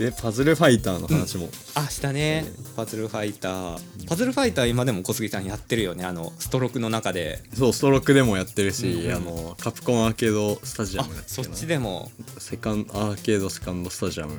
[0.00, 2.46] でパズルファイターの話も、あしたね。
[2.74, 4.08] パズルファイター。
[4.08, 6.06] パズルファイター今でも小杉さんやってるよね。
[6.06, 7.42] あのストロークの中で。
[7.52, 9.06] そうストロークでもやってるし、うん。
[9.08, 9.14] うん。
[9.14, 12.10] あのカプコンアーケードスタジアあムだっけそっなちでも。
[12.38, 14.32] セカンアーケードセカンドスタジアム。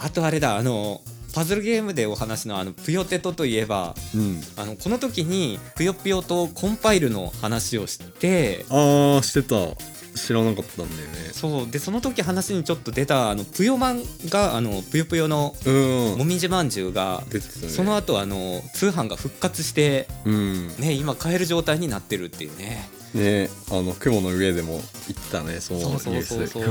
[0.00, 1.00] あとあれだあの
[1.32, 4.40] パズルゲームでお話のあのぷよテトといえばうん。
[4.56, 9.54] あのこの時にぷよぷよとコンパイルの話をしてああしてた
[10.18, 11.30] 知らなかったんだよね。
[11.32, 16.18] そうでその時話にちょっと出たあのぷよまんがあのぷよぷよのうん。
[16.18, 17.40] もみじまんじゅうがね。
[17.40, 20.68] その後あの通販が復活してうん。
[20.78, 22.88] ね今買える状態になってるっていうね。
[23.14, 26.62] ねあの雲の上でも行ったねそうそうそうそう。
[26.62, 26.66] い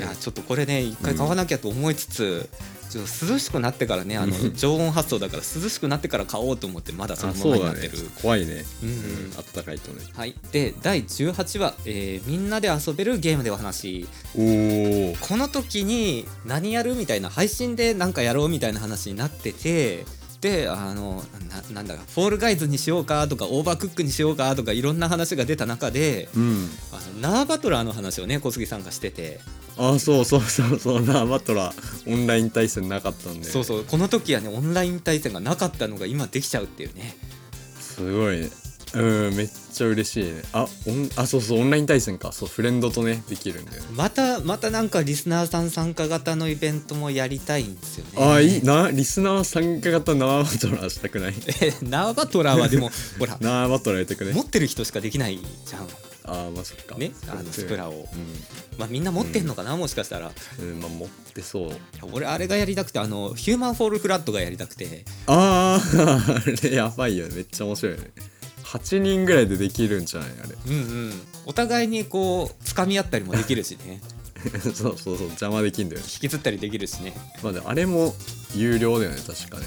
[0.00, 2.48] やちょっとこれね一回買わなきゃと思いつつ、
[2.94, 4.54] ちょっと涼しくなってからねあのうん。
[4.54, 8.64] 常温発送だから涼しくなってから買おうと思ってまだそのままになってる、怖いね。
[8.82, 8.88] うん。
[8.88, 10.04] うんあったかいとね。
[10.14, 10.34] はい。
[10.52, 14.06] で第18話、えーみんなで遊べるゲームでお話。
[14.36, 20.04] おおこの時に何やるみたいな配信で何かやろうみたいな話になってて
[20.44, 21.24] であの
[21.70, 26.68] ななんだかフォールガイズにしようかとかオーバークックにしようかとかいろんな話が出た中でうん。
[26.92, 29.40] あのナーバトラーの話をね小杉さんがしてて。
[29.78, 31.72] あそうそうそうそうなバトラ
[32.06, 33.44] オンライン対戦なかったんで。
[33.44, 37.16] そうそうこの時はねオンライン対戦がなかったのが今できちゃうっていうね。
[37.80, 38.50] すごいね
[38.94, 40.42] うんめっちゃ嬉しいね。
[40.52, 42.32] あオンあそうそうオンライン対戦か。
[42.32, 43.88] そうフレンドとねできるんだよね。
[43.92, 48.10] またまたなんかリスナーさん参加型のイベントもやりたいんですよね。
[48.34, 51.34] あいいなリスナー参加型生バトラーしたくない？
[51.60, 55.88] えナーバトラーはでも ほら生バトラーやりたくない持ってる人しかできないじゃん。
[56.26, 56.96] あまあそっか。
[56.96, 58.08] ねあのスプラを。
[58.12, 60.28] うまあみんな持ってんのかな、もしかしたら。
[60.28, 61.70] ん、うん、まあ持ってそう。
[62.12, 65.04] 俺あれがやりたくてあのヒューマンフォールフラットがやりたくて。
[65.26, 67.34] あー あれやばいよね。
[67.36, 68.10] めっちゃ面白いよね
[68.64, 70.30] 8人ぐらいでできるんじゃない？
[70.42, 70.56] あれ。
[70.66, 71.12] うんうん。
[71.46, 74.00] お互いにこう掴み合ったりもできるしね。
[74.60, 75.16] そうそうそう。
[75.28, 76.06] 邪魔できんだよね。
[76.12, 77.14] 引きずったりできるしね。
[77.42, 78.14] まあでもあれも
[78.54, 79.66] 有料だよね確かね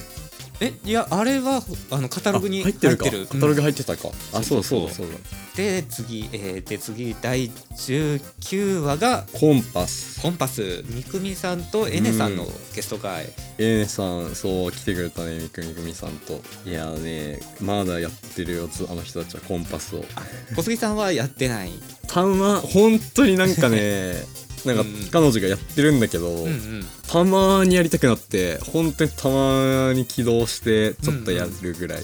[0.60, 3.06] えいやあれはあのカタログにあ入ってるか。
[3.06, 3.28] 入ってる。
[3.28, 4.88] カタログうん入ってたか、あそうそう。
[4.88, 5.13] だそうだ
[5.56, 10.22] で次、えーで次第19話がコンパス。
[10.22, 10.84] コンパス。
[10.89, 13.26] みくみさんとエネさんのゲスト会、
[13.58, 16.41] エネさんそう来てくれたねみくみくみさんと。
[16.65, 20.04] いやねまだやってるよつあの人たちはコンパスを。
[20.15, 20.24] あ
[20.56, 21.72] 小杉さんはやってない。
[22.08, 24.15] たま本当になんかね
[24.68, 26.86] なんかうん彼女がやってるんだけど、うんうん。
[27.08, 32.04] たまにやりたくなって本当にたまに起動してちょっとやるぐらい、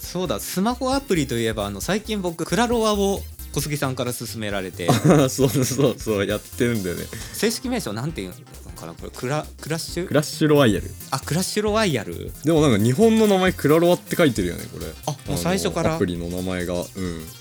[0.00, 0.40] そうだ。
[0.40, 3.20] スマホアプリといえばあの最近僕クラロワを
[3.54, 4.88] 小杉さんから勧められて。
[5.30, 7.04] そうそうそうやってるんだよね。
[7.32, 8.34] 正式名称なんていうの
[8.74, 8.94] かな？
[8.94, 10.08] これクラクラッシュ？
[10.08, 10.90] クラッシュロワイヤル。
[11.10, 12.32] あクラッシュロワイヤル？
[12.44, 14.86] でもなんか日本の名前クラロワって書いてるよねこれ。
[15.06, 15.96] あもう最初から。
[15.96, 16.74] アプリの名前が。
[16.74, 16.84] うん。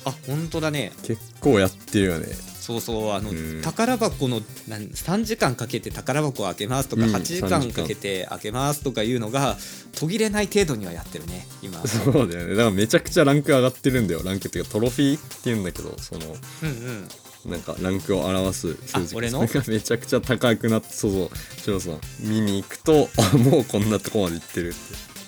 [0.06, 0.92] あ本当だね。
[1.04, 2.28] 結構やってるよね
[2.62, 3.62] そうそうあの、うん。
[3.63, 9.58] 宝箱のなん3時間かけて宝箱を開けますとか、うん8時間かけて開けますとかいうのが
[9.97, 12.56] 途切れない程度にはやってるね今そうだよね。
[12.56, 14.21] だからめちゃくちゃランク上がってるんだよ。
[14.24, 17.08] ランクっていうかトロフィーっていうんだけどそのうんうん。
[17.52, 19.39] なんかランクを表す数字あ俺の？
[19.39, 21.30] が めちゃくちゃ高くなってそうそう。
[21.60, 24.74] シロさん見に行くとあもうこんなとこまで行ってるっ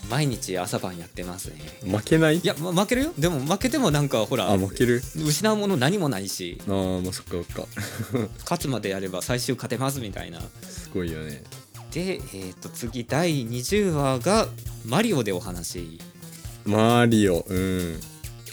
[0.10, 1.56] 毎日朝晩やってますね。
[1.82, 2.38] て負けない？
[2.38, 3.14] いや、ま負けるよ。
[3.18, 5.02] でも負けてもなんかほらあ負ける？
[5.16, 6.58] 失うもの何もないし。
[6.68, 7.68] あーまあそっかそっか。
[8.44, 10.42] 勝つまでやれば最終勝てますみたいな。
[10.68, 11.44] すごいよね。
[11.92, 14.48] で、えー、と次第20話が
[14.86, 16.00] マリオでお話。
[16.66, 17.46] マリオ。
[17.48, 18.00] うん。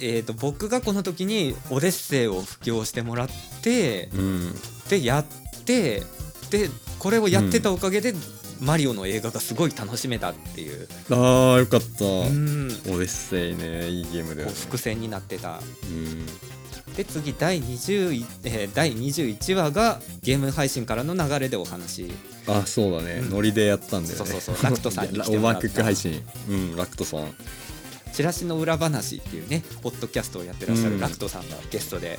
[0.03, 3.29] えー、と僕がこの時にオデッセイを布教してもらっ
[3.63, 4.55] てうん。
[4.89, 5.25] でやっ
[5.65, 6.03] て
[6.51, 8.15] でこれをやってたおかげで、
[8.61, 13.89] マリオの映画がすごい楽しめたっていう、あーよかった、うん、オデッセイね。
[13.89, 14.55] いいゲームだよね。
[14.55, 15.61] 伏線になってた。
[15.85, 16.27] うん。
[16.95, 22.11] で次第 20, えー第21話がゲーム配信からの流れでお話。
[22.47, 23.31] あそうだね、うん。
[23.31, 24.25] ノリでやったんだよね。
[24.25, 24.65] そうそうそう。
[24.65, 25.85] ラクトさんに来てオもらった。
[25.85, 26.23] 配信。
[26.49, 27.35] うんラクトさん。
[28.13, 30.95] チラシの裏話っていうねポッドキャストをやってらっしゃうん。
[30.95, 32.19] るラクトさんがゲストで。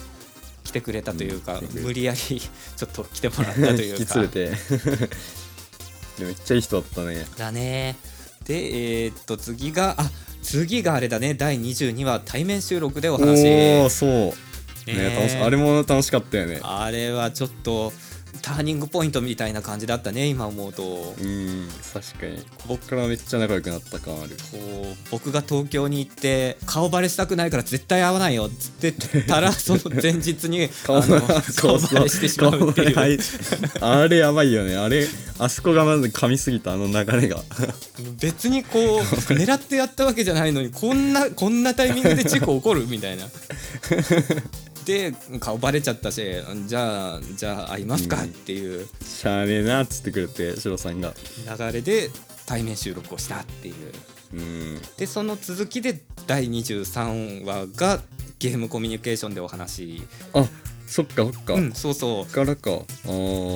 [0.64, 1.84] 来てくれたというか、うん。
[1.84, 3.98] 無理やりちょっと来てもらったというか。
[4.00, 4.58] 引き連れて
[6.22, 7.26] でめっちゃいい人だったね。
[7.38, 7.98] だね。
[8.46, 10.10] でえーっと次があ
[10.42, 11.34] 次があれだね。
[11.34, 13.84] 第22話対面収録でおお話。
[13.86, 14.10] おそう。
[14.88, 16.60] ねあれも楽しかったよね。
[16.64, 17.92] あれはちょっと
[18.42, 21.16] ターニングポイントみたいな感じだったね今思うと。
[21.22, 22.44] うん確かに。
[22.68, 24.38] 僕からめっちゃ仲良くなった感ある。
[24.52, 33.20] こう僕が東京に行って顔バレしたくないから絶対会わないよっつってたらその前日に 顔バレしてしまうっていう。
[33.82, 34.76] あれやばいよね。
[34.76, 37.44] あれあそこがまず噛みすぎたあの流れが。
[38.20, 43.26] 別にこう狙ってやったわけじゃないのにこんなこんなタイミングで事故起こるみたいな。
[44.86, 46.24] で顔バレちゃったし
[46.66, 48.88] じゃあじゃあ会いますかっていう。
[49.04, 51.14] しゃあねえなっつってくれてシロさんが。
[51.58, 52.10] 流れで
[52.46, 53.76] 対面収録をしたっていう。
[54.34, 54.82] うん。
[54.98, 58.02] でその続きで第23話が
[58.40, 60.02] ゲームコミュニケーションでお話。
[60.34, 60.46] あ
[60.88, 62.26] そっかそっか、うんそうそう。
[62.26, 62.72] からか。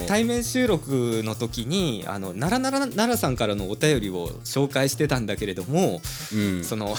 [0.07, 6.01] 対面収録の時にあの奈良奈良奈良さんからのお便りを紹介してたんだけれども、
[6.33, 6.63] うん。
[6.63, 6.95] その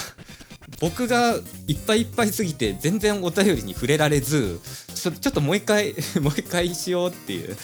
[0.79, 1.35] 僕が
[1.67, 4.59] いっぱいいっぱいすぎて全然お便りに触れられず
[4.93, 7.57] ちょちょっともう一回 もう一回しようっていう。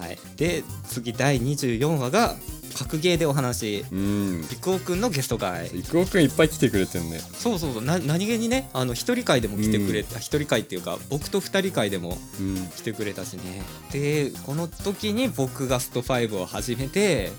[0.00, 2.36] はい、で次第24話が
[2.72, 3.84] 格ゲーでお話。
[3.92, 4.48] うん。
[4.48, 5.70] 陸尾くんのゲスト会。
[5.72, 7.20] 郁夫くんいっぱい来てくれてんね。
[7.20, 7.84] そうそうそう。
[7.84, 12.68] な何気にねあの一人会でも来てくれた、一人会っていうか僕と二人会でもうん。
[12.76, 13.62] 来てくれたしね。
[13.92, 17.30] でこの時に僕がスト5を始めて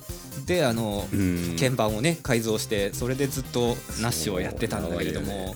[0.46, 1.56] であの、うん。
[1.60, 5.56] 鍵盤をね改造してそれでずっとナッシュをやってたんだけれども、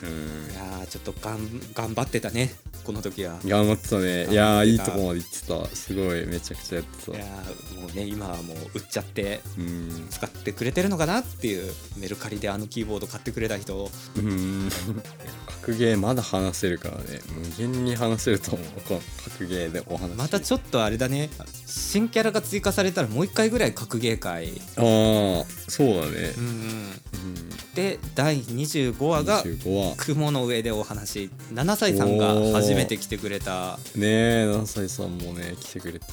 [0.00, 0.12] そうん。
[0.52, 3.38] いやーちょっとがん頑張ってたねこの時は。
[3.44, 4.26] 頑張ってたね。
[4.30, 5.76] いやーいいとこまで行ってた。
[5.76, 7.16] すごいめちゃくちゃやってた。
[7.16, 10.06] いやーもうね今はもう売っちゃってうん。
[10.10, 13.90] 使ってくれてるのかなっていうメルカリであのキーボード買ってくれた人。
[14.16, 14.68] うん
[15.64, 17.20] 格ゲーまだ話せるからね。
[17.32, 18.68] 無限に話せると思う。
[18.86, 20.14] この格ゲーでお話。
[20.14, 21.30] またちょっとあれだね。
[21.66, 24.60] 新キャラが追加されたらもう一回ぐらい格ゲー会。
[24.76, 26.34] ああそうだね。
[26.36, 26.52] うんうん。
[26.52, 27.74] うん。
[27.74, 29.96] で第25話が25話。
[29.96, 31.30] 雲の上でお話。
[31.54, 33.78] 7歳さんが初めて来てくれた。
[33.96, 36.06] ねえ7歳さんもね来てくれて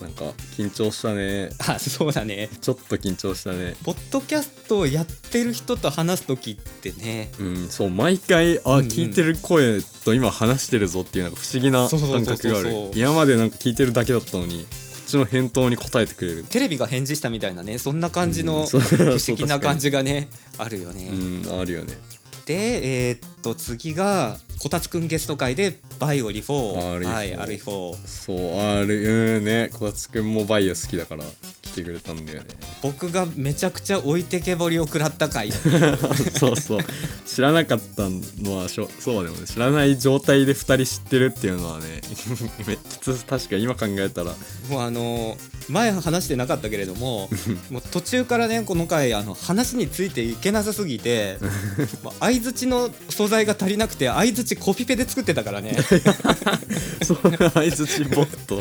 [0.00, 0.24] なんか
[0.56, 1.50] 緊張したね。
[1.68, 2.48] あそうだね。
[2.62, 3.76] ちょっと緊張したね。
[3.84, 7.30] ポッドキャストをやってる人と話す時ってね。
[7.38, 12.90] うんそう毎回あ、うんうん聞いてる声と今話してるぞっていうなんか不思議な感覚がある。
[12.94, 14.66] 今までなんか聞いてるだけだったのにこ
[15.02, 16.44] っちの返答に答えてくれる。
[16.44, 20.28] テレビが返事したみたいなねそんな感じうの不思議な感じがね
[20.58, 21.08] あるよね。
[21.10, 21.94] うんあるよね。
[22.46, 27.00] でえーっと次がこたつくんゲスト会でバイオ RE4。
[27.00, 31.24] RE4 はい RE4 そうあるうんね小松くんもバイオ好きだから
[31.74, 32.46] 来てくれたんだよね。
[32.82, 35.50] 僕がめちゃくちゃ置いてけぼりを食らった回。
[36.38, 36.80] そうそう。
[37.26, 38.08] 知らなかった
[38.42, 39.46] のはしょそうでもね。
[39.46, 42.00] 知らない状態で2人知ってるっていうのはね
[42.66, 44.36] めっちゃ確か今考えたら。
[44.70, 45.36] もうあの
[45.68, 47.28] 前話してなかったけれども
[47.70, 51.38] もう途中からねこの回あの話についていけなさすぎて
[52.20, 55.76] 相づちの素材が足りなくて相づちコピペで作ってたからね。
[57.02, 58.60] そう相づちボット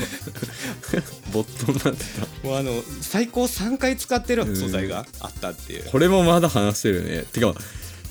[1.34, 2.48] ボットになってた。
[2.48, 5.90] もうあの最高3回使ってる素材があったっていう。
[5.90, 7.24] これもまだ話せるね。
[7.24, 7.54] てか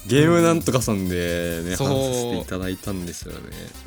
[0.06, 3.38] ゲームなんとかさんでね、そう話させていただいたんですよね。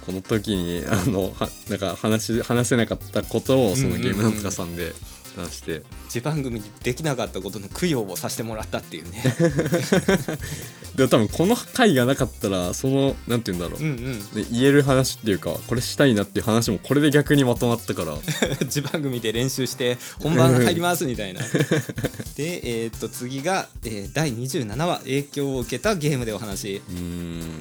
[0.05, 4.93] この時にあのはなんか話話せなかったことをそのゲームなんとかさんで
[5.35, 9.23] 話して、自番組にできなかったことの供養をさせてもらったっていうね。
[10.95, 14.19] でも多分この回がなかったらそのなんて言うんだろう、うんうん。
[14.19, 18.17] ね言える話っていうかこれしたいなっていう話もこれで逆にまとまったから。
[18.63, 21.41] 自番組で練習して本番入りますみたいな。
[22.35, 26.81] でえーっと次が、えー第27話影響を受けたゲームでお話。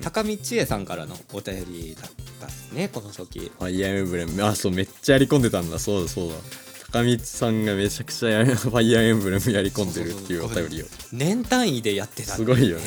[0.00, 2.10] 高見千恵さんからのお便りだっ
[2.40, 4.44] たですねこの時ファイアーエンブレム。
[4.44, 5.78] あそうめっちゃやり込んでたんだ。
[5.78, 6.34] そうだそうだ。
[6.36, 10.86] 高光さんがめちゃくちゃやファイアーエンブレムやり込んでるっていうお便りを。
[11.12, 12.84] 年単位でやってたすごいよね。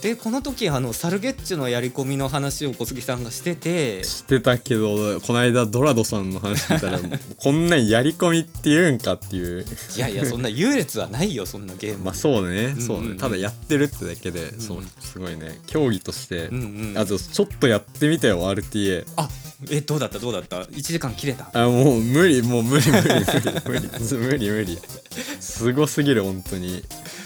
[0.00, 6.98] でこの時あのサルゲッチュのやり込みの話を小杉さんがしててしてたけどこの間ドラドさんの話聞いたら
[7.36, 9.64] こんなんやり込みって言うんかっていう。
[9.96, 12.04] いやいやそんな優劣はないよそんなゲーム。
[12.04, 12.82] まあそうね、んうん。
[12.82, 13.16] そうね。
[13.16, 15.60] ただやってるってだけで、そうすごいね。
[15.66, 16.98] 競技として、うんうん。
[16.98, 19.28] あとちょっとやってみたよ RTA あ
[19.70, 20.18] えどうだった？
[20.18, 21.50] どうだった？1時間切れた？
[21.52, 23.24] あもう無理もう無理無理無理
[23.66, 24.78] 無理無理無理。
[25.40, 26.82] すごすぎる本当に。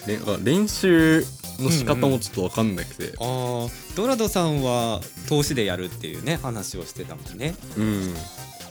[0.07, 1.25] れ練習
[1.61, 3.13] の仕方もちょっと分かんなくて。
[3.19, 7.55] あードラドさんは投資でやるっていうね話をしてたもんね。
[7.79, 8.03] うん。
[8.07, 8.15] 今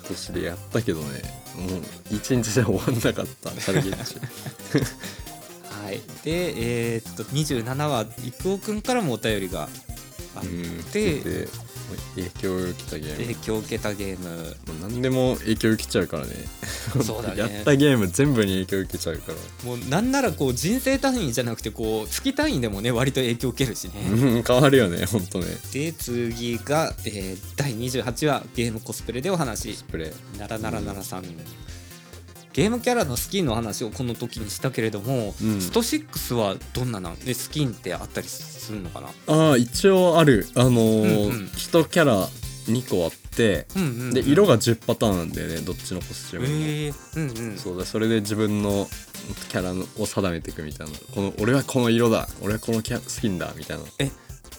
[0.10, 1.22] 年でやったけどね。
[1.58, 4.16] もう一日じゃ終わんなかったサルゲッチ
[5.86, 6.02] はい。
[6.24, 9.70] でえーっと27話郁夫くんからもお便りが
[10.36, 10.84] あっうん
[12.16, 13.18] 影響を受けたゲーム。
[13.18, 14.30] 影響を受けたゲーム。
[14.30, 16.34] もう何でも影響受けちゃうからね。
[17.04, 17.38] そうだね。
[17.40, 19.38] やったゲーム全部に影響受けちゃうから。
[19.66, 25.46] もうなんならこう人生単位じゃなくてこう月単位でもね割と影響を受けるしね、うん変わるよねほんとね。
[25.72, 29.74] で次が、えー第28話ゲームコスプレでお話。
[29.74, 30.14] スプレ。
[30.38, 31.24] ーならならならさん
[32.54, 35.60] ゲームキャラのスキンの話をこの時にしたけれども、うん。
[35.60, 39.08] スト6はどんななんでスキンってあったりするのかな？
[39.28, 40.48] ああ一応ある。
[40.56, 41.46] あのーうんうん。
[41.48, 44.14] 1キャラ2個あってうんうんうん。
[44.14, 47.58] で色が10パターンなんだよねどっちのコスチュームも、えー、うんうん。
[47.58, 48.88] そうだそれで自分の
[49.50, 50.94] キャラを定めていくみたいな。
[51.14, 52.28] この俺はこの色だ。
[52.42, 53.84] 俺はこのキャスキンだみたいな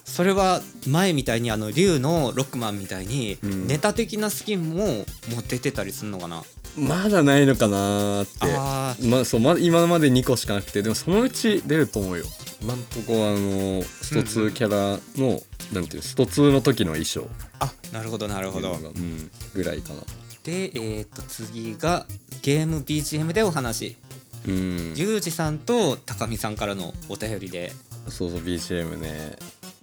[0.05, 3.67] それは前みたいにあの竜のロックマンみたいにうん。
[3.67, 5.05] ネタ的なスキンももう
[5.49, 6.43] 出てたりするのかな、
[6.77, 8.39] まだないのかなーって。
[8.57, 12.25] あまあそうま今まで2個しかなくてでもそのうち出ると思うよ。
[12.61, 17.29] 今んとこあのスト2キャラの、なんていうスト2の時の衣装。
[17.61, 18.73] あなるほどなるほど。
[18.73, 20.01] うん、ぐらいかな。
[20.45, 22.07] でえー、と次が
[22.43, 23.97] ゲーム BGM でお話。
[24.47, 24.95] うん。
[24.97, 27.73] ゆうじさんと高見さんからのお便りで。
[28.09, 29.37] そうそう BGM ね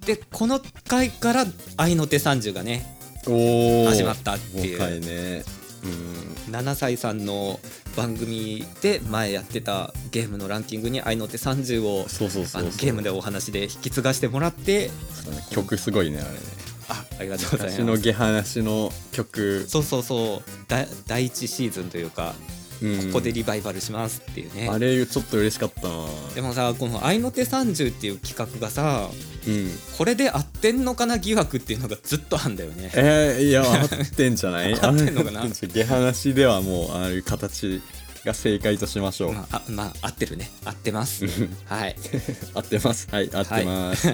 [0.05, 1.45] でこの回から
[1.77, 4.77] 「愛の手30」がね始まったっていう。
[4.77, 5.43] 5回ね。
[5.83, 5.87] う
[6.49, 6.53] ん。
[6.53, 7.59] 7歳さんの
[7.95, 12.61] 番組で前やってたゲームのランキングに「愛の手30」をそうそうそうそう。
[12.63, 14.87] あのゲームでお話で引き継がしてもらって。
[14.87, 14.91] ね。
[15.51, 16.39] 曲すごいねあれね。
[16.89, 20.49] あありがとうござい昔のます下話の曲、そうそうそう。
[20.67, 24.67] だ第一シーズンというか、うんここでリバイバルしますっていうね。
[24.69, 26.05] あれちょっと嬉しかったな。
[26.33, 29.09] でもさこの「愛の手30」っていう企画がさ
[29.47, 29.71] うん。
[29.97, 32.91] これで合ってんのかな疑惑っていうのがずっとあんだよね。
[32.95, 34.73] えー、いや合ってんじゃない？
[34.79, 35.47] 合ってんのかな？
[35.53, 37.81] 下話ではもうああいう形
[38.25, 40.49] が正解としましょう、まあ、あまあ合ってるね。
[40.65, 41.25] 合ってます。
[41.65, 41.95] はい。
[42.53, 43.07] 合ってます。
[43.11, 44.07] はい合ってます、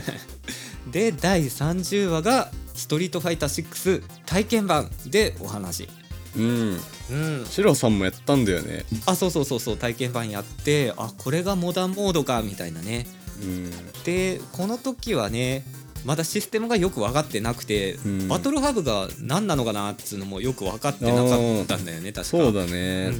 [0.92, 5.88] で第30話が「ストリートファイター6体験版」でお話
[6.36, 6.80] うん。
[7.12, 7.46] うん。
[7.46, 8.86] シロさんもやったんだよね。
[9.06, 13.08] あそうそうそうそう体験版やってあこれがモダンモードかみたいなね。
[13.42, 13.72] うん。
[14.04, 15.64] でこの時はね
[16.06, 18.28] まだシステムがよく分かってなくて、うん。
[18.28, 22.24] バトルハブが何なのかなっつうのもよく分かってなかったんだよね確か。
[22.24, 23.12] そうだね、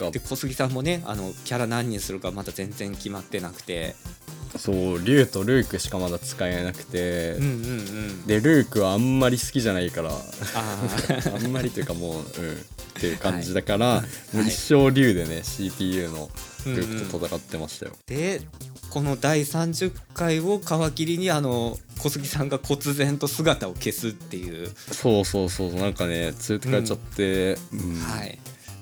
[0.00, 3.94] うんで小杉さんもねあのキャラ何にするかまだ全然決まってなくて
[4.56, 8.26] そうリュウとルークしかまだ使えなくて、うんうんうん。
[8.26, 10.10] でルークはあんまり好きじゃないから。
[10.10, 12.56] あ んまりというかもううんっ
[13.00, 14.36] ていう感じだから、はい。
[14.36, 16.30] もう一生竜でね CPU の
[16.66, 18.42] ルークと戦ってましたよ、で
[18.90, 27.94] この第30回を皮切りにあの小杉さんが忽然と姿を消すっていう、そうそうそうなんかね連れて帰っちゃって、うん。
[28.00, 28.38] はい。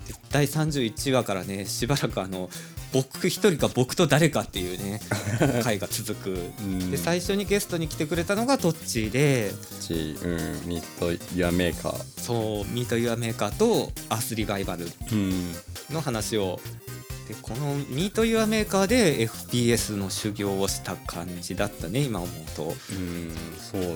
[0.09, 2.51] で第31話からねしばらくあの
[2.93, 5.01] 僕一人か僕と誰かっていうね
[5.63, 6.31] 回が続く、
[6.63, 6.91] ん。
[6.91, 10.17] で最初にゲストに来てくれたのがトッチーでち？
[10.23, 12.05] うん Meet Your Maker。
[12.23, 15.53] そう Meet Your Maker と Earth Revival うん。
[15.91, 16.61] の話を。
[17.29, 22.75] でこの Meet Your Maker で FPS の修行をした感じだったね今思うと。
[22.91, 23.33] うん
[23.71, 23.95] そうだね。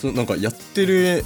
[0.00, 1.22] 普通なんかやってる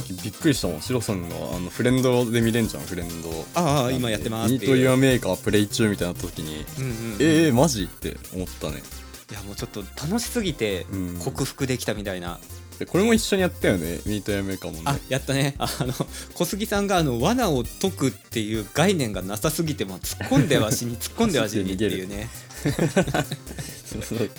[0.00, 0.80] 時びっくりしたもん。
[0.80, 3.30] シロさんがあのフレンドで見れんじゃんフレンド。
[3.54, 7.16] ああ今やってますミートユアメーカープレイ中みたいになった時に、うんうんうん。
[7.20, 8.82] えー、マジって思ったね。
[9.30, 11.18] いやもうちょっと楽しすぎてうん。
[11.18, 12.38] 克服できたみたいな、
[12.78, 14.00] でこれも一緒にやったよね？
[14.06, 14.82] ミートユアメーカーもね。
[14.86, 15.54] あやったね。
[15.58, 15.92] あの
[16.34, 22.28] 小杉さんがあの罠を解くっていう概念がなさすぎても突っ込んでは死に 突っ込んでは死にっていうね
[24.02, 24.30] そうそう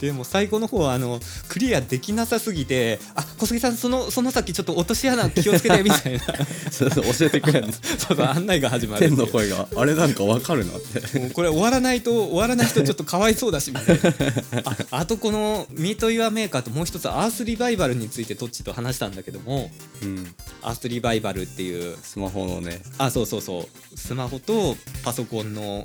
[0.00, 6.20] でも最後の方はあのクリアできなさすぎてあ小杉さんそのその先ちょっと落とし穴気をつけてみたいな。
[6.70, 7.72] そうそう教えてくれるの。
[7.72, 11.18] そうそう案内が始まる天の声があれなんかわかるなって。
[11.18, 14.62] もうこれ終わらないと終わらない人ちょっとかわいそうだしみたいな。
[14.64, 19.70] ああとこの「ミート・ユア・メーカー」ともう一つアースリバイバルについてトッチと話したんだけども
[20.02, 20.34] うん。
[20.62, 22.80] アースリバイバルっていうスマホのね。
[22.98, 23.98] あそうそうそう。
[23.98, 25.84] スマホとパソコンの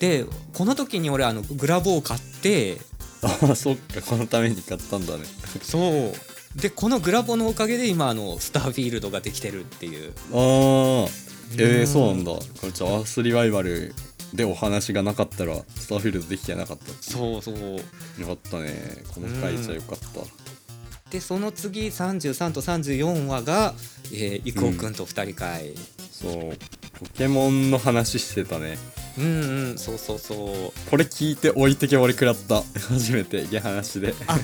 [0.00, 0.24] で
[0.54, 2.78] この時に俺あのグラボを買って
[3.22, 5.24] あそっかこのために買ったんだね。
[5.62, 6.58] そう。
[6.58, 10.12] でこのグラボのおかげで今あのスターフィールドができてるっていう。
[10.32, 11.08] あー。
[11.52, 11.86] えー、うん。
[11.86, 12.32] そうなんだ。
[12.32, 13.94] これじゃあアースリバイバル
[14.32, 16.86] でお話がなかったらスターフィールドできてなかった。
[17.02, 17.56] そうそう。
[17.56, 19.04] よかったね。
[19.14, 21.10] この回じゃよかった。
[21.10, 23.74] でその次33と34話が、
[24.12, 25.74] えー、君と二人会、
[26.10, 26.56] そう。
[27.00, 28.78] ポケモンの話してたね
[29.18, 30.90] うん、うんそうそうそう。
[30.90, 32.62] これ聞いて置いてけぼり食らった。
[32.88, 34.14] 初めてゲ話で。
[34.26, 34.38] あ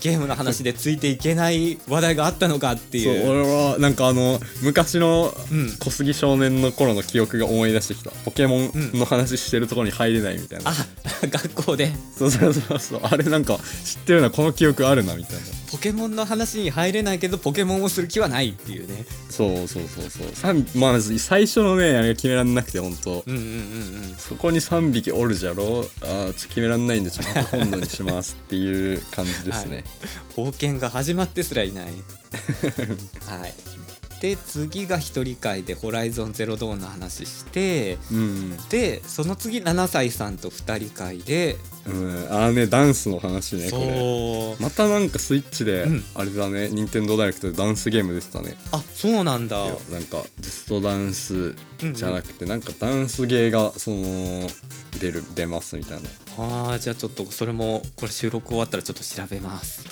[0.00, 3.14] ゲームの話でついていけない話題があったのかってそう。
[3.14, 5.76] いう俺はなんかあの昔のうん。
[5.78, 8.10] 小杉少年の頃の記憶が思い出してきた。
[8.24, 10.86] ポケモンの話してるところに入れないみたいな、あ
[11.22, 11.92] 学校で。
[12.16, 13.00] そうそうそうそう。
[13.02, 15.40] あれなんか知ってるなこの記憶あるなみたいな。
[15.70, 19.04] ポケモンの話に入れないけどポケモンをする気はないっていうね。
[19.30, 20.64] そうそうそうそう。
[20.74, 25.84] まず最初のねあれが決めらんなくて本当うんうんうんうんそこに3匹おるじゃろ？
[26.02, 29.84] あーちょ決めらんないんでちょっと今度にしますっていう感じですね、
[30.36, 31.86] 冒険が始まってすらいない。
[33.26, 33.54] はい
[34.20, 41.56] で次が一人会で「ホライゾンゼロドーン」の話してうん、でその次7歳さんと二人会で、
[41.86, 44.56] うん、ああねダンスの話ねこれ。
[44.64, 46.04] またなんかスイッチで、うん。
[46.14, 48.56] あれだね任天堂ダイレクトでダンスゲーム出てたね。
[48.72, 49.56] あそうなんだ。
[49.56, 51.54] なんかジストダンス
[51.92, 54.48] じゃなくて、なんかダンスゲーがその
[55.00, 56.08] 出る出ますみたいな。
[56.38, 59.84] あーじゃあちょっとそれもこれ収録終わったらちょっと調べます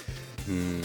[0.49, 0.81] うん。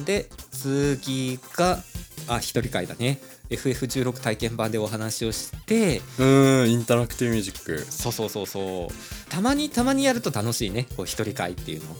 [0.00, 1.82] んで次が
[2.28, 3.18] あ一人会だね。
[3.50, 6.24] FF16 体験版でお話をしてう
[6.64, 7.78] んインタラクティブミュージック。
[7.90, 9.30] そうそうそうそう。
[9.30, 10.86] たまにたまにやると楽しいね。
[10.96, 11.96] こう一人会っていうの。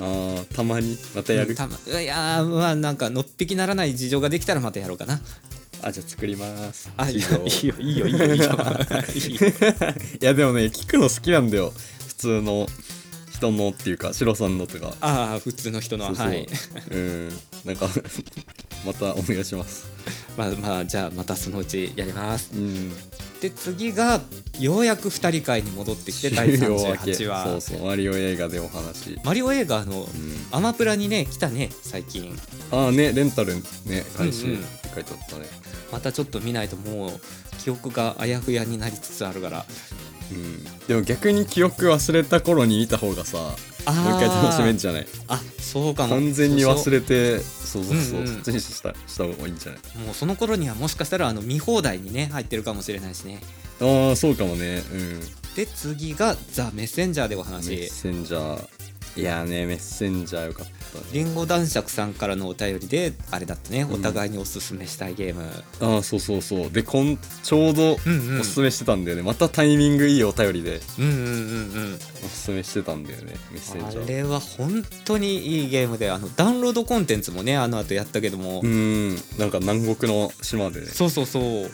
[0.00, 5.20] あーたまにまたやる、たまいやーまあなんかのっぴきならない事情ができたらまたやろうかな。
[5.82, 6.90] あじゃあ作ります。
[6.96, 8.16] あいい企業よいいよいいよ。
[8.16, 8.34] いいよいいよ。
[8.34, 9.40] いいよ。
[10.20, 11.72] い やでもね聞くの好きなんだよ。
[12.08, 12.66] 普通の
[13.50, 14.94] 人のっていうかシロさんのとか。
[15.00, 16.26] ああ普通の人のそうそう。
[16.28, 16.46] はい。
[16.90, 17.28] うん。
[17.64, 17.88] なんか
[18.86, 19.86] またお願いします。
[20.36, 22.50] まあまあじゃあまたそのうちやります。
[22.54, 22.92] うん。
[23.40, 24.20] で次が
[24.58, 27.44] ようやく二人会に戻ってきて第終了明け38話。
[27.44, 27.86] そうそう。
[27.86, 29.18] マリオ映画でお話。
[29.24, 30.46] マリオ映画のうん。
[30.50, 32.36] アマプラにね来たね最近。
[32.70, 33.54] ああねレンタル
[33.86, 35.46] ね開始うんうんって書いてあったね。
[35.92, 37.20] またちょっと見ないともう
[37.62, 39.64] 記憶があやふやになりつつあるから
[40.32, 40.64] うん。
[40.86, 43.54] でも逆に記憶忘れた頃に見た方がさもう
[44.16, 45.06] 一回楽しめんじゃない？
[45.28, 46.14] あそうかも。
[46.16, 49.98] 完全に忘れてそうそうそう、うんうんそっちにしたした方がいいんじゃない？
[50.04, 53.40] もうその頃にはもしかしたらあの見放題にね入ってるかもしれないしね。
[53.80, 54.82] ああそうかもね。
[54.92, 55.20] うん。
[55.54, 58.68] で次が「ザ・メッセンジャー」でおメッ話センジャー
[59.16, 61.04] いやーねメッセンジャーよかったね。
[61.12, 63.82] リンゴ男爵さんからのお便りであれだったね。
[63.82, 63.92] ん。
[63.92, 65.44] お互いにおすすめしたいゲーム、
[65.80, 66.70] ああそうそうそう。
[66.70, 68.40] でこんちょうどうんうん。
[68.40, 71.24] おすすめしてたんだよね、またタイミングいいお便りでうんうんうんう
[71.92, 71.94] ん。
[71.94, 71.98] お
[72.28, 74.04] すすめしてたんだよねメッセンジャー。
[74.04, 79.14] あれは本当にいいゲームであのダウンロードコンテンツもねあの後やったけども、うん。
[79.38, 80.80] なんか南国の島で。
[80.80, 81.70] ねそうそうそう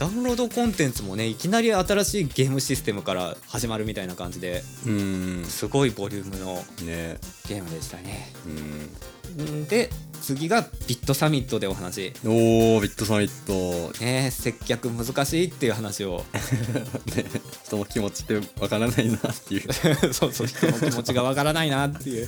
[0.00, 5.44] ダウンロードコンテンツもねいきなり新しいゲームシステムから始まるみたいな感じでうん。
[5.44, 6.54] すごいボリュームの
[6.86, 7.18] ね。
[7.46, 8.32] ゲームでしたね。
[8.46, 9.60] うん。
[9.60, 9.90] んで
[10.22, 12.14] 次がビットサミットでお話。
[12.24, 14.02] おービットサミット。
[14.02, 16.24] ね接客難しいっていう話を。
[17.14, 17.24] ね。
[17.66, 19.70] 人の気持ちってわからないなっていう。
[20.14, 22.26] そうそう人の気持ちがわからないなっていう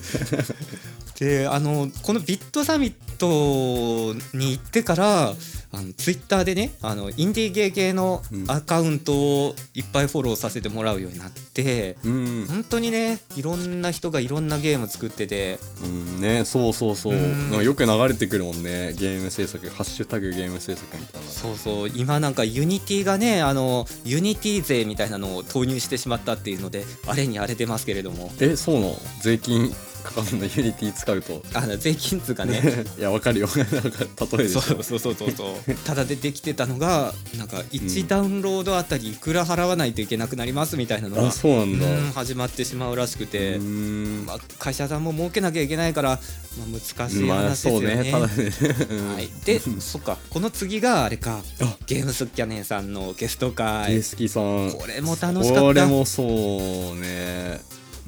[1.18, 5.34] であのこのビットサミットに行ってから
[5.74, 8.42] あのツイッターでねあのインディーゲー系のうん。
[8.48, 15.58] アカウントをいっぱいフォローさせてもらうようになって、うん、本当にねいろんな人がいろんなゲーム作ってて。
[15.84, 17.14] うん、ねそうそうそう。
[17.14, 17.16] う
[17.60, 17.64] ん。
[17.64, 18.92] よく流れてくるもんね。
[18.94, 21.90] ゲーム制作ハッシュタグゲーム制作みたいなそうそう。
[21.94, 28.30] 今なんか Unity がねあの Unity 税みたいなのを投入してしまったっていうのであれにあれ出ますけれども。
[28.40, 28.96] えそうなの？
[29.22, 31.42] 税金かかんの Unity 使うと。
[31.54, 32.62] あの税金通がね。
[32.98, 33.48] いやわかるよ。
[33.56, 34.04] なんか
[34.36, 35.74] 例えでそうそうそうそうそう。
[35.84, 41.86] ただ出てきてたのがなんか1ダウンロードあたりいくら払わないといけなくなりますみたいなのがあそうなんだ。
[41.86, 44.24] うん始まってしまうらしくて、うん。
[44.26, 46.20] まあ、会社さんも儲けなきゃいけないから、
[46.58, 47.96] まあ、難しいまあ話ですよそうね。
[47.96, 48.52] ねただね。
[48.90, 50.18] う んはい、でそっか。
[50.30, 51.42] この次があれか。
[51.60, 51.76] あ。
[51.86, 54.72] ゲームスキャネンさんのゲストゲ会ースキさん。
[54.72, 55.60] これも楽しかった。
[55.62, 57.60] これもそうね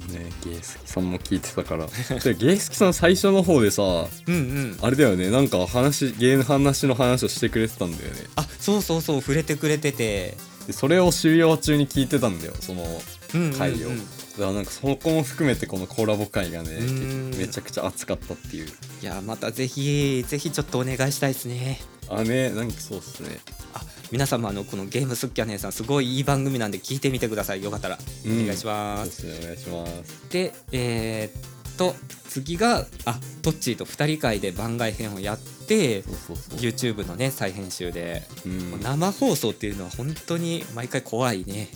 [0.07, 1.85] ねゲースキさんも聞いてたから。
[2.23, 4.77] でゲースキさん最初の方でさうんうん。
[4.81, 8.21] あれだよねなんか話ゲーム話の話をしてくれてたんだよね。
[8.35, 10.37] あそうそうそう触れてくれてて、
[10.67, 13.01] でそれを終了中に聞いてたんだよその
[13.33, 13.57] うんうんうん。
[13.57, 13.89] 回を、
[14.37, 17.31] だからなんかそこも含めてこのコラボ会がねうん。
[17.37, 18.67] めちゃくちゃ熱かったっていう。
[18.67, 21.79] いやまたぜひぜひちょっとお願いしたいですね。
[22.09, 23.39] あねなんかそうっすね。
[23.73, 23.81] あ
[24.11, 27.63] 皆様あのこのゲームスキャネンさんすごいいい番組なんで聞いてみてください。
[27.63, 27.97] よかったら。
[28.25, 28.45] おうん。
[28.45, 30.29] 願いします、お願いします。
[30.29, 31.93] で、えーと
[32.29, 36.59] 次があトッチーと2人会で番外編をやってそうそうそう。
[36.59, 38.79] YouTube のね再編集で、うん。
[38.81, 41.69] 生放送っていうのは本当に毎回怖いね。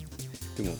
[0.57, 0.75] でも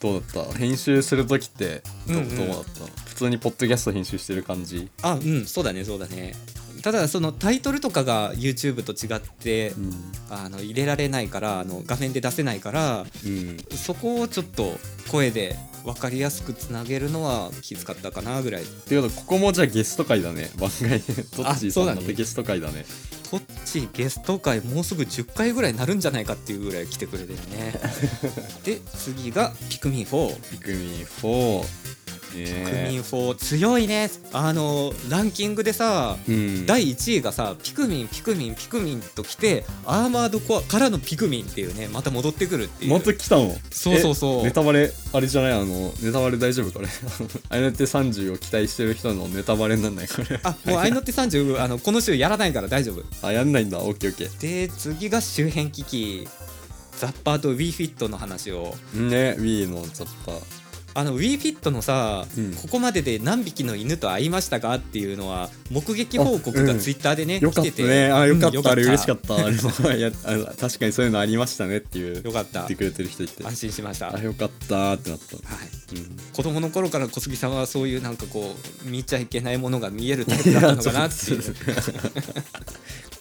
[0.00, 0.58] どうだった？
[0.58, 3.02] 編集する時ってど,、うどうだった？
[3.06, 4.88] 普通にポッドキャスト編集してる感じ？
[5.02, 6.34] あうんそうだねそうだね。
[6.82, 9.92] ただそのタイトルとかが YouTube と違って、うん、
[10.28, 14.78] あの入れられないからあの画面で出せないからうん、そこをちょっと
[15.10, 18.62] 声で分かりやすくつなげるのは気遣ったかなぐらい。
[18.62, 20.50] っていうことここもじゃあゲスト会だね。
[20.58, 22.86] 番外編トッチーさんのゲスト会だね。
[23.30, 27.74] トッチゲスト会もうすぐ10回ぐらいになるんじゃないかっていうぐらい来てくれてるね。
[28.64, 34.10] で次がピクミン4ピクミン4ピクねミン4強いね。
[34.32, 36.66] あのランキングでさうん。
[36.66, 42.92] 第1位がさピクミンピクミンピクミンときてアーマードコアからのピクミンっていうねまた戻ってくるっていう。
[42.92, 43.54] また来たの？
[43.70, 44.40] そうそうそう。
[44.40, 45.52] えネタバレあれじゃない？
[45.52, 46.88] あのネタバレ大丈夫これ？
[47.50, 50.40] あれって30を期待してる人のネタバレになんないこれ？
[50.42, 53.02] あもうアイノッテ30あのこの週やらないから大丈夫。
[53.26, 53.78] あやんないんだ。
[53.80, 56.28] オッケーオッケで次が周辺機器。
[56.96, 58.74] ザッパーと WeFit の話を。
[58.94, 60.63] ーね Wii のザッパー
[60.96, 62.54] あの WeFit のさ、うん。
[62.54, 66.78] ここまでで何匹の犬と会いましたかっていうのは目撃報告がうん。
[66.78, 67.88] ツイッターでね、よかった来てて。
[67.88, 69.34] ねあよかった、うんあれ嬉しかった。
[69.34, 72.22] あれもいやあの確かにそういうのありましたねっていう。
[72.22, 72.60] よかった。
[72.60, 73.44] 言ってくれてる人いて。
[73.44, 75.42] 安心しました、はい、あよかったーってなった、うん。
[76.32, 78.54] 子供の頃から小杉さんはそういうなんかこ
[78.86, 81.42] う見ちゃいけないものが見えるタイプだったのかなっていう。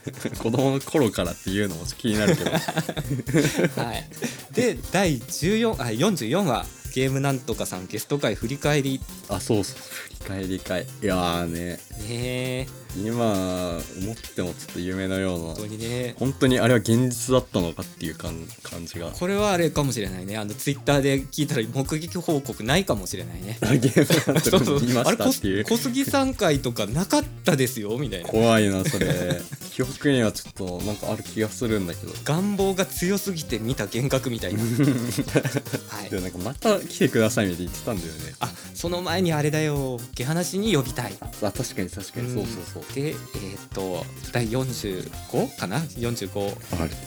[0.38, 2.52] 子供の頃からっていうのも気になるけど。
[3.82, 4.06] はい、
[4.54, 9.02] で第14あ44話ゲームなんとかさんゲスト会振り返り。
[9.28, 10.84] あそうそう振り返り会。
[10.84, 11.80] いやーね。
[12.08, 15.46] ね今思ってもちょっと夢のような。
[15.46, 16.16] 本当にね。
[16.20, 19.10] 本当にあれは現実だったのかっていう感感じが。
[19.10, 20.38] これはあれかもしれないね。
[20.38, 23.58] あのツイッターで聞いたら目撃報告ないかもしれないね。
[23.62, 25.66] ゲームなんそうそうて見ましたっていう。
[25.66, 28.30] 小杉さん会とかなかったですよみたいな。
[28.30, 29.42] 怖いなそれ。
[29.72, 32.14] 記憶にはちょっとなんかある気がするんだけど。
[32.24, 34.60] 願望が強すぎて見た幻覚みたいな。
[35.90, 36.10] はい。
[36.12, 38.34] でもなんかまた来てくださいみたいに言ってたんだよね。
[38.40, 40.00] あその前にあれだよ。
[40.16, 41.14] 毛話に呼びたい。
[41.22, 42.96] あ確かに確かに、そうそうそう。
[42.96, 46.56] でえーっと第45かな？45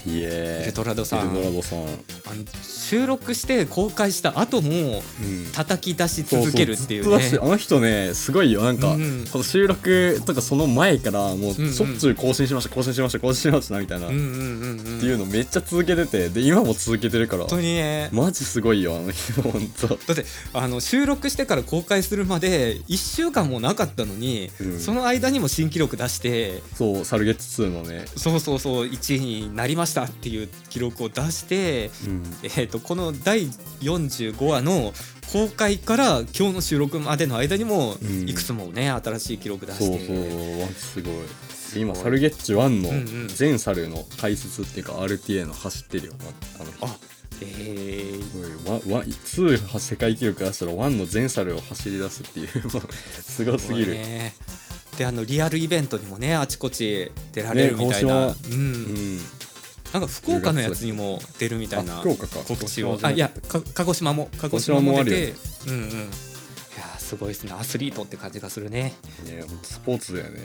[0.05, 1.20] RTA エルドラドさん。
[1.20, 5.03] エルドラドさん、うん、あの収録して公開した後も
[5.53, 7.39] 叩き出し続けるっていうね。
[7.41, 8.62] あの人ねすごいよ。
[8.62, 9.24] なんか、うん。
[9.31, 11.72] この収録とかその前からもううんうん。
[11.72, 15.01] しょっちゅう更新しました更新しました更新しましたみたいな、っうんうんうんうん。
[15.01, 16.29] ていうのめっちゃ続けてて。
[16.29, 17.43] で今も続けてるから。
[17.43, 18.09] 本当にね。
[18.12, 19.43] マジすごいよあの人。
[19.43, 24.80] 本当だってあの収録してから公開するまで1週間もなかったのに、うん。
[24.80, 33.46] その間にも新記録出してそうサルゲッツ2のね、そうそうそう1位になりましたっていう記録を出して、うん、えー、とこの第
[33.80, 34.92] 45話の
[35.32, 38.28] 公開から今日の収録までの間にもうん。
[38.28, 40.06] いくつもね、新しい記録出そうして。
[40.06, 40.16] そう
[40.60, 41.14] マジすごい。
[41.74, 43.28] で今サルゲッチ1のうんうん。
[43.28, 46.12] 全サルの解説っていうか RTA の走ってるよ
[46.60, 46.86] あの人。
[46.86, 46.96] あ
[47.43, 52.49] えー、すごいわわ2世界記録出したら1の全サルを走り出すっていう
[53.22, 54.34] すごすぎる、ね。
[54.97, 58.59] であのリアルイベントにもねあちこち出られるみたいな、ねうん。
[58.59, 59.18] うん。
[59.93, 61.99] なんか福岡のやつにも出るみたいな。
[61.99, 62.39] あ福岡か。
[62.41, 62.99] 告知を。
[63.03, 65.34] あいやか鹿児島も鹿児島もも出て。
[65.66, 65.80] うんうん。
[65.80, 65.93] い
[66.78, 67.53] やーすごいですね。
[67.53, 68.95] アスリートって感じがするね。
[69.24, 70.41] ねスポーツだよね。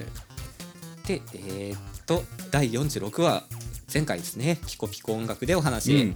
[1.07, 3.45] でえーっと第46話
[3.93, 4.59] 前回ですね。
[4.67, 6.15] ピコピコ音楽でお話、うん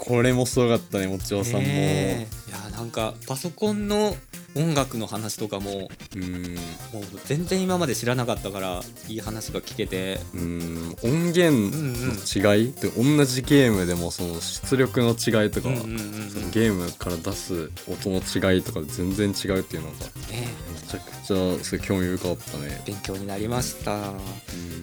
[0.00, 2.26] これもすごかったねもちおさんも、ねえ。
[2.48, 4.16] いやーなんかパソコンの
[4.56, 6.54] 音楽の話とかもうん。
[6.92, 10.18] もう全然今まで知らなかったからいい話が聞けて。
[10.34, 10.96] うん。
[11.04, 16.30] 音源の違い、で同じゲームでもその出力の違いとか、うんうんうんうん。
[16.30, 19.96] そのゲームから出す音の違いとか全然違うっていうのが
[20.30, 22.82] ねめちゃくちゃすごい興味深かったね。
[22.86, 23.92] 勉強になりました。
[23.92, 24.79] うん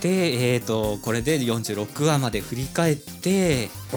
[0.00, 3.96] でえー、とこれで46話まで振り返ってあ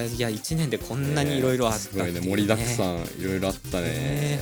[0.00, 2.20] ーいや1年でこんなにいろいろあったっていう、ね。
[2.20, 2.36] すごいね。
[2.36, 3.88] 盛りだくさんいろいろあったね。
[3.88, 4.40] ね。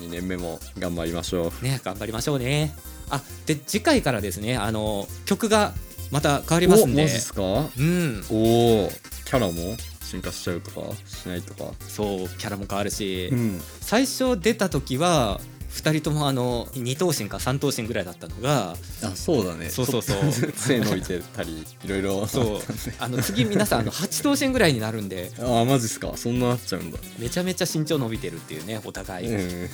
[0.00, 1.64] 2年目も頑張りましょう。
[1.64, 2.74] ね頑張りましょうね。
[3.10, 5.72] あで次回からですねあの曲が
[6.10, 7.02] また変わりますんで。
[7.02, 7.42] おマジっすか？
[7.42, 8.24] うん。
[8.30, 8.88] おお
[9.24, 11.72] キャラも進化しちゃうとかしないとか？
[11.80, 13.60] そうキャラも変わるし、ん。
[13.80, 15.40] 最初出た時は
[15.76, 18.76] 2人ともあの2頭身か3頭身ぐらいだったのがあ
[19.14, 19.68] そうだね。
[19.68, 20.20] そうそうそう。
[20.20, 22.60] ちょっとずつ杖伸びてたりいろいろそう。
[22.98, 25.30] あの次皆さんあの8頭身ぐらいになるんで。
[25.38, 26.12] あマジっすか。
[26.16, 26.98] そんななっちゃうんだ。
[27.18, 29.68] めちゃめちゃ身長伸びてるっていうねお互い、うん。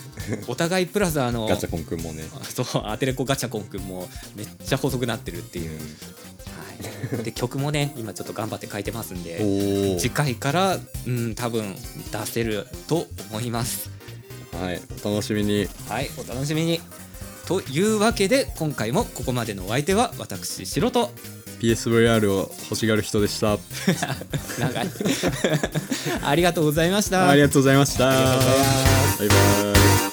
[0.48, 2.24] お互いプラスあのガチャコンくんもね。
[2.52, 5.78] そうアテレコガチャコンくんもめっちゃ細くなってるっていう、
[7.12, 13.90] はい、で曲もね今ちょっと頑張って書いてますんで次回からうん多分出せると思います
[14.52, 15.68] はいお楽しみに。
[15.88, 16.80] はいお楽しみに。
[17.46, 21.10] というわけで今回もここまでのお相手は私白と。
[21.60, 23.56] PSVR を欲しがる人でした。
[24.58, 24.86] 長い。
[26.24, 27.28] ありがとうございました。
[27.28, 28.04] ありがとうございました。
[28.08, 28.14] バ
[29.24, 29.34] イバ
[30.08, 30.11] イ